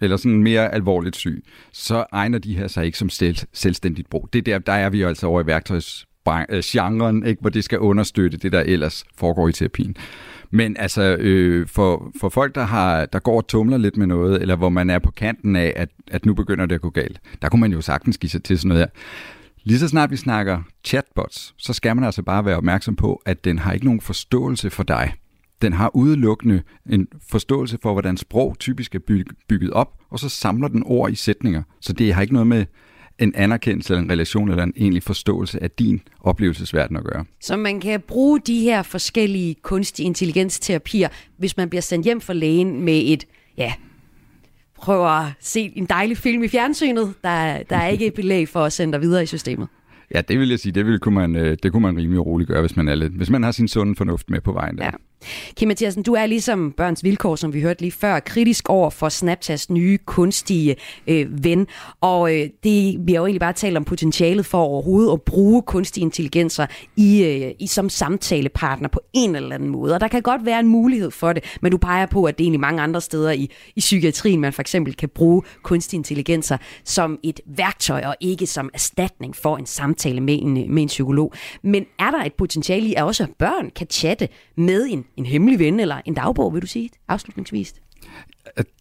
[0.00, 4.28] eller sådan mere alvorligt syg, så egner de her sig ikke som selv, selvstændigt brug.
[4.32, 7.78] Det der, der er vi jo altså over i værktøjsgenren, øh, ikke, hvor det skal
[7.78, 9.96] understøtte det, der ellers foregår i terapien.
[10.50, 14.42] Men altså, øh, for, for folk, der, har, der går og tumler lidt med noget,
[14.42, 17.20] eller hvor man er på kanten af, at, at nu begynder det at gå galt,
[17.42, 18.88] der kunne man jo sagtens give sig til sådan noget her.
[19.64, 23.44] Lige så snart vi snakker chatbots, så skal man altså bare være opmærksom på, at
[23.44, 25.12] den har ikke nogen forståelse for dig.
[25.62, 28.98] Den har udelukkende en forståelse for, hvordan sprog typisk er
[29.48, 31.62] bygget op, og så samler den ord i sætninger.
[31.80, 32.66] Så det har ikke noget med
[33.18, 37.24] en anerkendelse eller en relation eller en egentlig forståelse af din oplevelsesverden at gøre.
[37.40, 42.32] Så man kan bruge de her forskellige kunstig intelligensterapier, hvis man bliver sendt hjem fra
[42.32, 43.72] lægen med et, ja,
[44.82, 47.14] prøver at se en dejlig film i fjernsynet.
[47.24, 49.68] Der, der er ikke et belæg for at sende dig videre i systemet.
[50.14, 52.48] Ja, det vil jeg sige, det, vil, kunne man, øh, det kunne man rimelig roligt
[52.48, 54.78] gøre, hvis man, er lidt, hvis man har sin sunde fornuft med på vejen.
[54.78, 54.84] Der.
[54.84, 54.90] Ja.
[55.56, 59.08] Kim Mathiasen, du er ligesom Børns Vilkår, som vi hørte lige før, kritisk over for
[59.08, 61.66] Snapchats nye kunstige øh, ven.
[62.00, 65.62] Og øh, det, vi har jo egentlig bare talt om potentialet for overhovedet at bruge
[65.62, 66.66] kunstige intelligenser
[66.96, 69.94] i, øh, i som samtalepartner på en eller anden måde.
[69.94, 72.44] Og der kan godt være en mulighed for det, men du peger på, at det
[72.44, 76.56] er egentlig mange andre steder i, i psykiatrien, man for eksempel kan bruge kunstige intelligenser
[76.84, 81.32] som et værktøj og ikke som erstatning for en samtale med en, med en psykolog.
[81.62, 85.58] Men er der et potentiale i, at også børn kan chatte med en, en hemmelig
[85.58, 87.74] ven eller en dagbog, vil du sige afslutningsvis?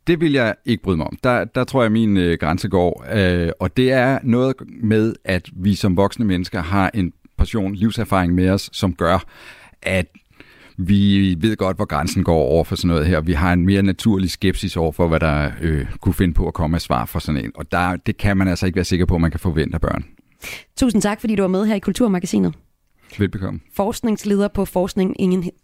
[0.08, 1.18] Det vil jeg ikke bryde mig om.
[1.24, 3.06] Der, der tror jeg, min øh, grænse går.
[3.14, 8.36] Øh, og det er noget med, at vi som voksne mennesker har en portion livserfaring
[8.36, 9.26] med os, som gør,
[9.82, 10.08] at
[10.78, 13.22] vi ved godt, hvor grænsen går over for sådan noget her.
[13.22, 16.54] Vi har en mere naturlig skepsis over for, hvad der øh, kunne finde på at
[16.54, 17.52] komme af svar for sådan en.
[17.56, 19.82] Og der, det kan man altså ikke være sikker på, at man kan forvente af
[19.82, 20.06] børn.
[20.78, 22.54] Tusind tak, fordi du var med her i Kulturmagasinet.
[23.18, 23.60] Velbekomme.
[23.74, 25.16] Forskningsleder på forskning,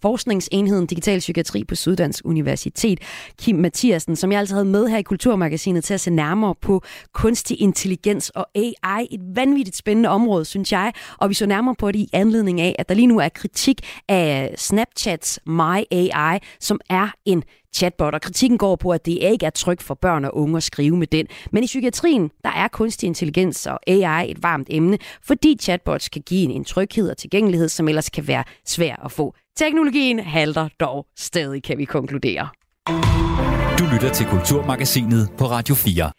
[0.02, 3.00] Forskningsenheden Digital Psykiatri på Syddansk Universitet,
[3.40, 6.84] Kim Mathiasen, som jeg altså havde med her i Kulturmagasinet til at se nærmere på
[7.14, 9.08] kunstig intelligens og AI.
[9.12, 12.76] Et vanvittigt spændende område, synes jeg, og vi så nærmere på det i anledning af,
[12.80, 17.44] at der lige nu er kritik af Snapchats My AI, som er en
[17.76, 20.64] chatbot, og kritikken går på, at det ikke er trygt for børn og unge at
[20.64, 21.28] skrive med den.
[21.52, 26.22] Men i psykiatrien, der er kunstig intelligens og AI et varmt emne, fordi chatbots kan
[26.22, 29.36] give en tryghed og tilgængelighed, som ellers kan være svær at få.
[29.58, 32.48] Teknologien halter dog stadig, kan vi konkludere.
[33.80, 36.12] Du lytter til Kulturmagasinet på Radio 4.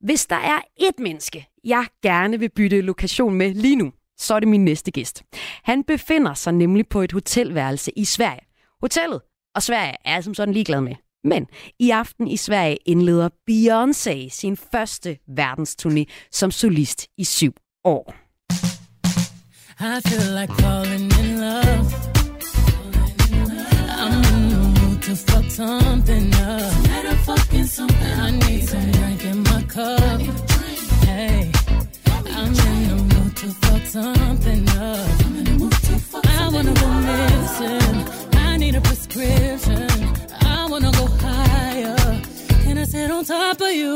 [0.00, 4.40] Hvis der er et menneske, jeg gerne vil bytte lokation med lige nu, så er
[4.40, 5.22] det min næste gæst.
[5.62, 8.40] Han befinder sig nemlig på et hotelværelse i Sverige.
[8.80, 9.20] Hotellet
[9.54, 10.94] og Sverige er jeg som sådan ligeglad med.
[11.24, 11.46] Men
[11.78, 18.14] i aften i Sverige indleder Beyoncé sin første verdensturné som solist i syv år.
[19.80, 21.86] I feel like falling in love.
[24.04, 26.82] I'm in the mood to fuck something up.
[28.18, 30.20] I need some drink in my cup.
[31.06, 31.50] Hey,
[32.36, 35.08] I'm in the mood to fuck something up.
[36.24, 38.31] I wanna go missing.
[38.62, 39.88] I need a prescription.
[40.40, 41.96] I wanna go higher.
[42.64, 43.94] Can I sit on top of you?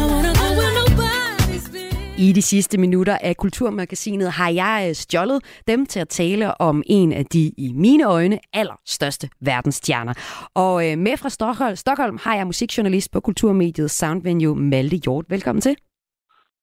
[0.00, 2.18] I wanna go where nobody's been.
[2.18, 6.82] I de sidste minutter af Kulturmagasinet har jeg øh, stjålet dem til at tale om
[6.86, 10.14] en af de i mine øjne allerstørste verdensstjerner.
[10.54, 15.24] Og øh, med fra Stockholm, Stockholm har jeg musikjournalist på kulturmediet Soundvenue Malte Hjort.
[15.28, 15.76] Velkommen til.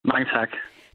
[0.05, 0.49] Mange tak.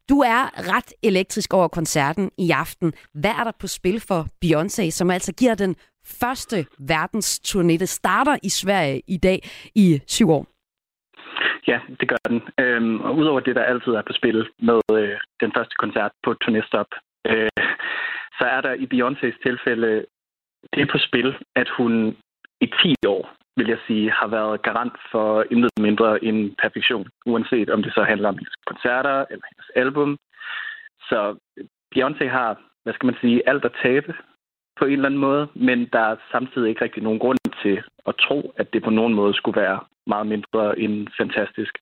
[0.08, 2.92] Du er ret elektrisk over koncerten i aften.
[3.14, 5.76] Hvad er der på spil for Beyoncé, som altså giver den
[6.20, 7.74] første verdensturné?
[7.78, 9.38] Det starter i Sverige i dag
[9.74, 10.46] i syv år.
[11.66, 12.42] Ja, det gør den.
[12.60, 16.34] Øhm, og udover det, der altid er på spil med øh, den første koncert på
[16.44, 16.90] turnéstop,
[17.26, 17.48] øh,
[18.38, 20.04] så er der i Beyoncés tilfælde
[20.76, 22.16] det på spil, at hun
[22.60, 27.70] i 10 år, vil jeg sige, har været garant for intet mindre end perfektion, uanset
[27.70, 30.18] om det så handler om hendes koncerter eller hendes album.
[31.08, 31.36] Så
[31.94, 32.50] Beyoncé har,
[32.82, 34.14] hvad skal man sige, alt at tabe
[34.78, 38.14] på en eller anden måde, men der er samtidig ikke rigtig nogen grund til at
[38.16, 41.78] tro, at det på nogen måde skulle være meget mindre end fantastisk.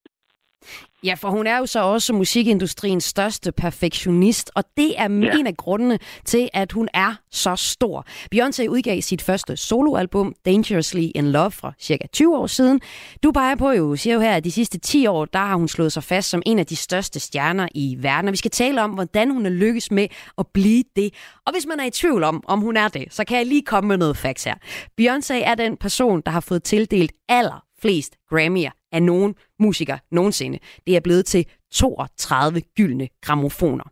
[1.05, 5.39] Ja, for hun er jo så også musikindustriens største perfektionist, og det er ja.
[5.39, 8.07] en af grundene til, at hun er så stor.
[8.35, 12.81] Beyoncé udgav sit første soloalbum, Dangerously in Love, for cirka 20 år siden.
[13.23, 15.69] Du peger på jo, siger jo her, at de sidste 10 år, der har hun
[15.69, 18.83] slået sig fast som en af de største stjerner i verden, og vi skal tale
[18.83, 20.09] om, hvordan hun er lykkes med
[20.39, 21.15] at blive det.
[21.47, 23.63] Og hvis man er i tvivl om, om hun er det, så kan jeg lige
[23.63, 24.55] komme med noget facts her.
[25.01, 30.59] Beyoncé er den person, der har fået tildelt aller flest Grammy'er af nogen musiker nogensinde.
[30.87, 33.85] Det er blevet til 32 gyldne gramofoner.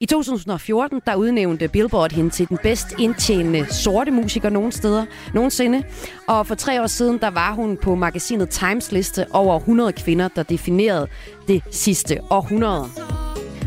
[0.00, 5.82] I 2014 der udnævnte Billboard hende til den bedst indtjenende sorte musiker nogen steder, nogensinde.
[6.28, 10.28] Og for tre år siden der var hun på magasinet Times liste over 100 kvinder,
[10.28, 11.08] der definerede
[11.48, 12.88] det sidste århundrede.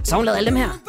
[0.04, 0.89] Så hun lavede alle dem her.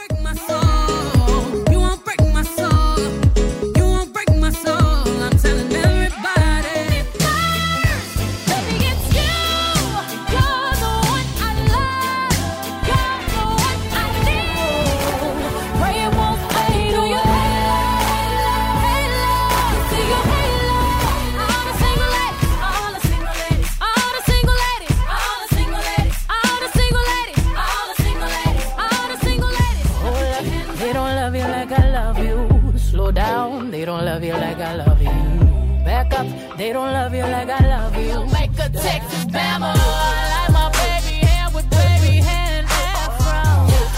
[33.81, 35.85] They don't love you like I love you.
[35.87, 36.27] Back up,
[36.59, 38.27] they don't love you like I love you.
[38.27, 39.73] Make a Texas Bama.
[39.75, 43.41] I like my baby hair with baby hair and afro.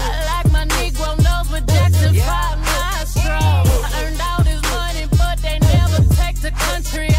[0.07, 3.83] I like my Negro nose with Jackson 5 nostrils.
[3.83, 7.09] I earned all this money, but they never take the country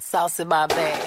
[0.00, 1.00] sauce in my bag.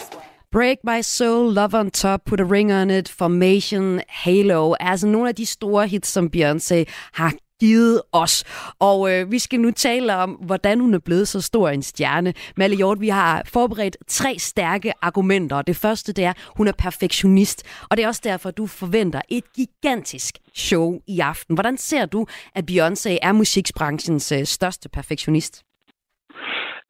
[0.52, 5.08] Break My Soul, Love on Top, Put a Ring on It, Formation, Halo, er altså
[5.08, 6.84] nogle af de store hits, som Beyoncé
[7.14, 7.34] har
[7.64, 8.36] givet os.
[8.90, 12.34] Og øh, vi skal nu tale om, hvordan hun er blevet så stor en stjerne.
[12.58, 15.62] Malle Hjort, vi har forberedt tre stærke argumenter.
[15.62, 17.60] Det første, det er, hun er perfektionist.
[17.90, 21.56] Og det er også derfor, du forventer et gigantisk show i aften.
[21.56, 25.54] Hvordan ser du, at Beyoncé er musikbranchens øh, største perfektionist?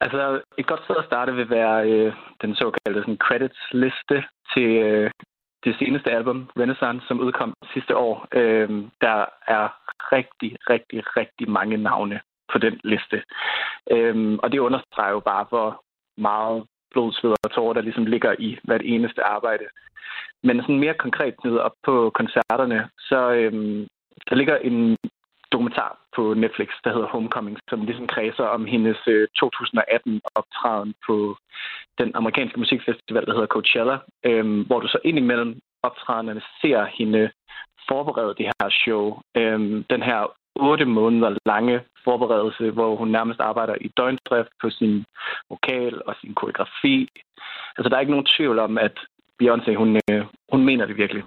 [0.04, 2.12] Altså, et godt sted at starte vil være øh,
[2.42, 4.18] den såkaldte sådan, credits-liste
[4.52, 5.10] til øh,
[5.64, 8.26] det seneste album, Renaissance, som udkom sidste år.
[8.32, 8.68] Øh,
[9.00, 9.68] der er
[10.12, 12.20] rigtig, rigtig, rigtig mange navne
[12.52, 13.22] på den liste.
[13.90, 15.82] Øh, og det understreger jo bare, hvor
[16.16, 19.64] meget blod, sved og tårer, der ligesom ligger i hvert eneste arbejde.
[20.42, 23.52] Men sådan mere konkret ned op på koncerterne, så øh,
[24.28, 24.96] der ligger en
[25.52, 31.36] dokumentar på Netflix, der hedder Homecoming, som ligesom kredser om hendes øh, 2018-optræden på
[31.98, 37.30] den amerikanske musikfestival, der hedder Coachella, øhm, hvor du så indimellem optræderne ser hende
[37.88, 39.20] forberede det her show.
[39.36, 40.20] Øhm, den her
[40.56, 45.04] otte måneder lange forberedelse, hvor hun nærmest arbejder i døgndrift på sin
[45.50, 47.08] vokal og sin koreografi.
[47.76, 48.96] Altså, der er ikke nogen tvivl om, at
[49.42, 51.24] Beyoncé, hun, øh, hun mener det virkelig.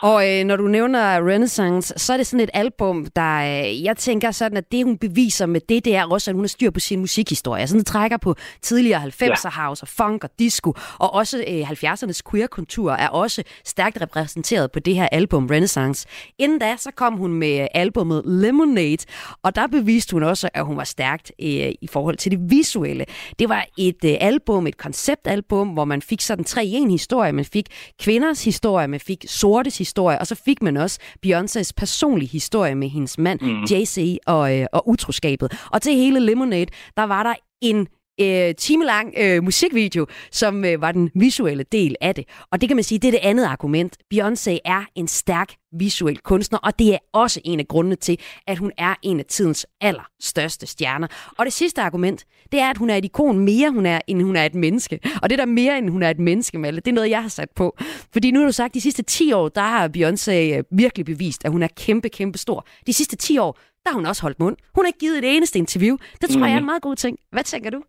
[0.00, 3.96] Og øh, når du nævner Renaissance, så er det sådan et album, der øh, jeg
[3.96, 6.70] tænker sådan, at det hun beviser med det, det er også, at hun har styr
[6.70, 7.60] på sin musikhistorie.
[7.60, 12.20] Altså, den trækker på tidligere 90'er house og funk og disco, og også øh, 70'ernes
[12.30, 16.06] queer-kultur er også stærkt repræsenteret på det her album Renaissance.
[16.38, 19.04] Inden da, så kom hun med albumet Lemonade,
[19.42, 21.46] og der beviste hun også, at hun var stærkt øh,
[21.80, 23.04] i forhold til det visuelle.
[23.38, 27.32] Det var et øh, album, et konceptalbum, hvor man fik sådan tre en historie.
[27.32, 27.66] Man fik
[28.00, 32.88] kvinders historie, man fik sortes historie, og så fik man også Beyoncés personlige historie med
[32.88, 33.64] hendes mand, mm.
[33.64, 35.66] Jay-Z, og, øh, og utroskabet.
[35.72, 36.66] Og til hele Lemonade,
[36.96, 37.86] der var der en
[38.20, 42.24] øh, timelang øh, musikvideo, som øh, var den visuelle del af det.
[42.52, 43.96] Og det kan man sige, det er det andet argument.
[44.14, 48.58] Beyoncé er en stærk visuel kunstner, og det er også en af grundene til, at
[48.58, 51.06] hun er en af tidens allerstørste stjerner.
[51.38, 54.22] Og det sidste argument, det er, at hun er et ikon mere, hun er, end
[54.22, 55.00] hun er et menneske.
[55.22, 57.28] Og det der mere, end hun er et menneske, Malle, det er noget, jeg har
[57.28, 57.76] sat på.
[58.12, 61.06] Fordi nu har du sagt, at de sidste 10 år, der har Beyoncé øh, virkelig
[61.06, 62.66] bevist, at hun er kæmpe, kæmpe stor.
[62.86, 64.56] De sidste 10 år, der har hun også holdt mund.
[64.74, 65.96] Hun har ikke givet et eneste interview.
[66.20, 66.44] Det tror mm.
[66.44, 67.18] jeg er en meget god ting.
[67.32, 67.82] Hvad tænker du?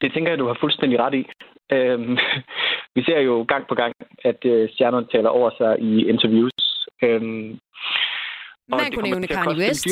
[0.00, 1.24] Det tænker jeg, du har fuldstændig ret i.
[1.72, 2.18] Øhm,
[2.96, 6.88] vi ser jo gang på gang, at øh, stjernerne taler over sig i interviews.
[7.02, 7.58] Øhm,
[8.68, 9.86] Man kunne nævne Kanye West.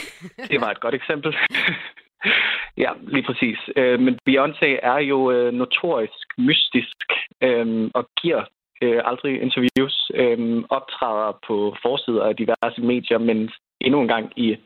[0.50, 1.36] Det var et godt eksempel.
[2.84, 3.58] ja, lige præcis.
[3.76, 6.96] Øh, men Beyoncé er jo øh, notorisk mystisk
[7.42, 8.44] øh, og giver
[8.82, 14.56] øh, aldrig interviews, øh, optræder på forsider af diverse medier, men endnu en gang i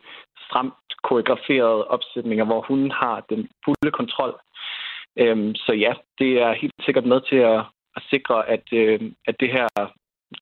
[0.55, 4.34] stramt koreograferede opsætninger, hvor hun har den fulde kontrol.
[5.22, 7.61] Øhm, så ja, det er helt sikkert med til at,
[7.96, 9.68] at sikre, at, øh, at det her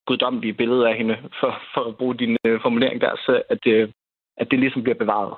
[0.06, 3.88] guddommelige billede af hende, for, for at bruge din øh, formulering der, så at, øh,
[4.36, 5.34] at det ligesom bliver bevaret.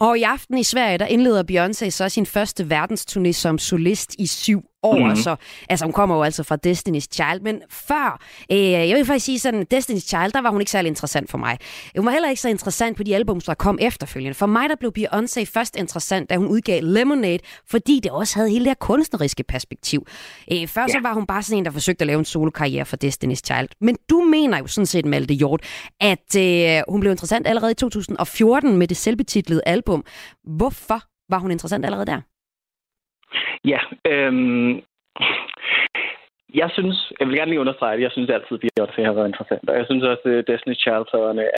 [0.00, 4.26] Og i aften i Sverige, der indleder Beyoncé så sin første verdensturné som solist i
[4.26, 4.98] syv år.
[4.98, 5.16] Mm-hmm.
[5.16, 5.36] Så,
[5.68, 7.40] altså, hun kommer jo altså fra Destiny's Child.
[7.40, 8.20] Men før,
[8.52, 11.38] øh, jeg vil faktisk sige sådan, Destiny's Child, der var hun ikke særlig interessant for
[11.38, 11.58] mig.
[11.96, 14.34] Hun var heller ikke så interessant på de album, der kom efterfølgende.
[14.34, 17.38] For mig, der blev Beyoncé først interessant, da hun udgav Lemonade,
[17.70, 20.06] fordi det også havde hele det her kunstneriske perspektiv.
[20.52, 20.88] Øh, før ja.
[20.88, 23.68] så var hun bare sådan en, der forsøgte at lave en solokarriere for Destiny's Child.
[23.80, 25.62] Men du mener jo sådan set, Malte Hjort,
[26.00, 30.04] at øh, hun blev interessant allerede i 2014 med det selvbetitlede album.
[30.44, 32.20] Hvorfor var hun interessant allerede der?
[33.64, 34.82] Ja, øhm,
[36.54, 39.28] jeg synes, jeg vil gerne lige understrege, at jeg synes altid, at Beyoncé har været
[39.28, 39.70] interessant.
[39.70, 41.04] Og jeg synes også, at Destiny child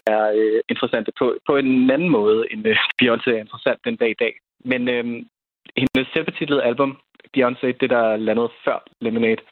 [0.06, 4.10] er øh, interessante på, på en anden måde, end øh, Beyoncé er interessant den dag
[4.10, 4.34] i dag.
[4.64, 5.26] Men øhm,
[5.76, 6.98] hendes selvbetitlede album,
[7.36, 9.42] Beyoncé, det der landede før Lemonade,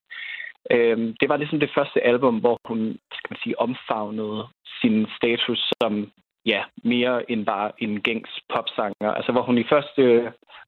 [0.71, 4.45] øhm, det var ligesom det første album, hvor hun, skal man sige, omfavnede
[4.81, 6.11] sin status som
[6.53, 9.11] ja, mere end bare en gængs popsanger.
[9.18, 10.03] Altså, hvor hun i første,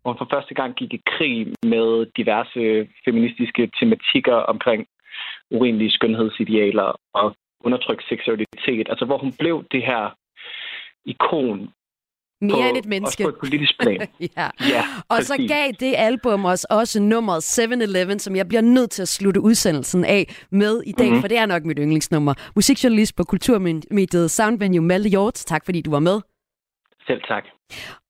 [0.01, 4.87] hvor hun for første gang gik i krig med diverse feministiske tematikker omkring
[5.51, 8.87] urimelige skønhedsidealer og undertrykt seksualitet.
[8.93, 10.03] Altså, hvor hun blev det her
[11.05, 11.71] ikon
[12.41, 13.07] mere på, end et menneske.
[13.07, 14.09] Også på et politisk plan.
[14.37, 14.49] ja.
[14.61, 15.27] ja og præcis.
[15.27, 19.41] så gav det album os også nummeret 7-Eleven, som jeg bliver nødt til at slutte
[19.41, 21.21] udsendelsen af med i dag, mm-hmm.
[21.21, 22.35] for det er nok mit yndlingsnummer.
[22.57, 25.35] Musikjournalist på Kulturmediet Soundvenue Malte Hjort.
[25.35, 26.21] Tak fordi du var med.
[27.07, 27.45] Selv tak.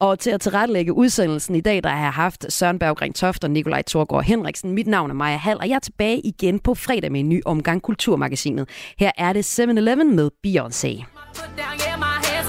[0.01, 3.51] Og til at tilrettelægge udsendelsen i dag, der har jeg haft Søren Berggren Toft og
[3.51, 4.73] Nikolaj Thorgård Henriksen.
[4.73, 7.43] Mit navn er Maja Hall, og jeg er tilbage igen på fredag med en ny
[7.45, 8.95] omgang Kulturmagasinet.
[8.99, 11.05] Her er det 7-Eleven med Beyoncé.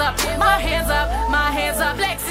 [0.02, 1.31] up, my hands up,
[1.98, 2.31] my hands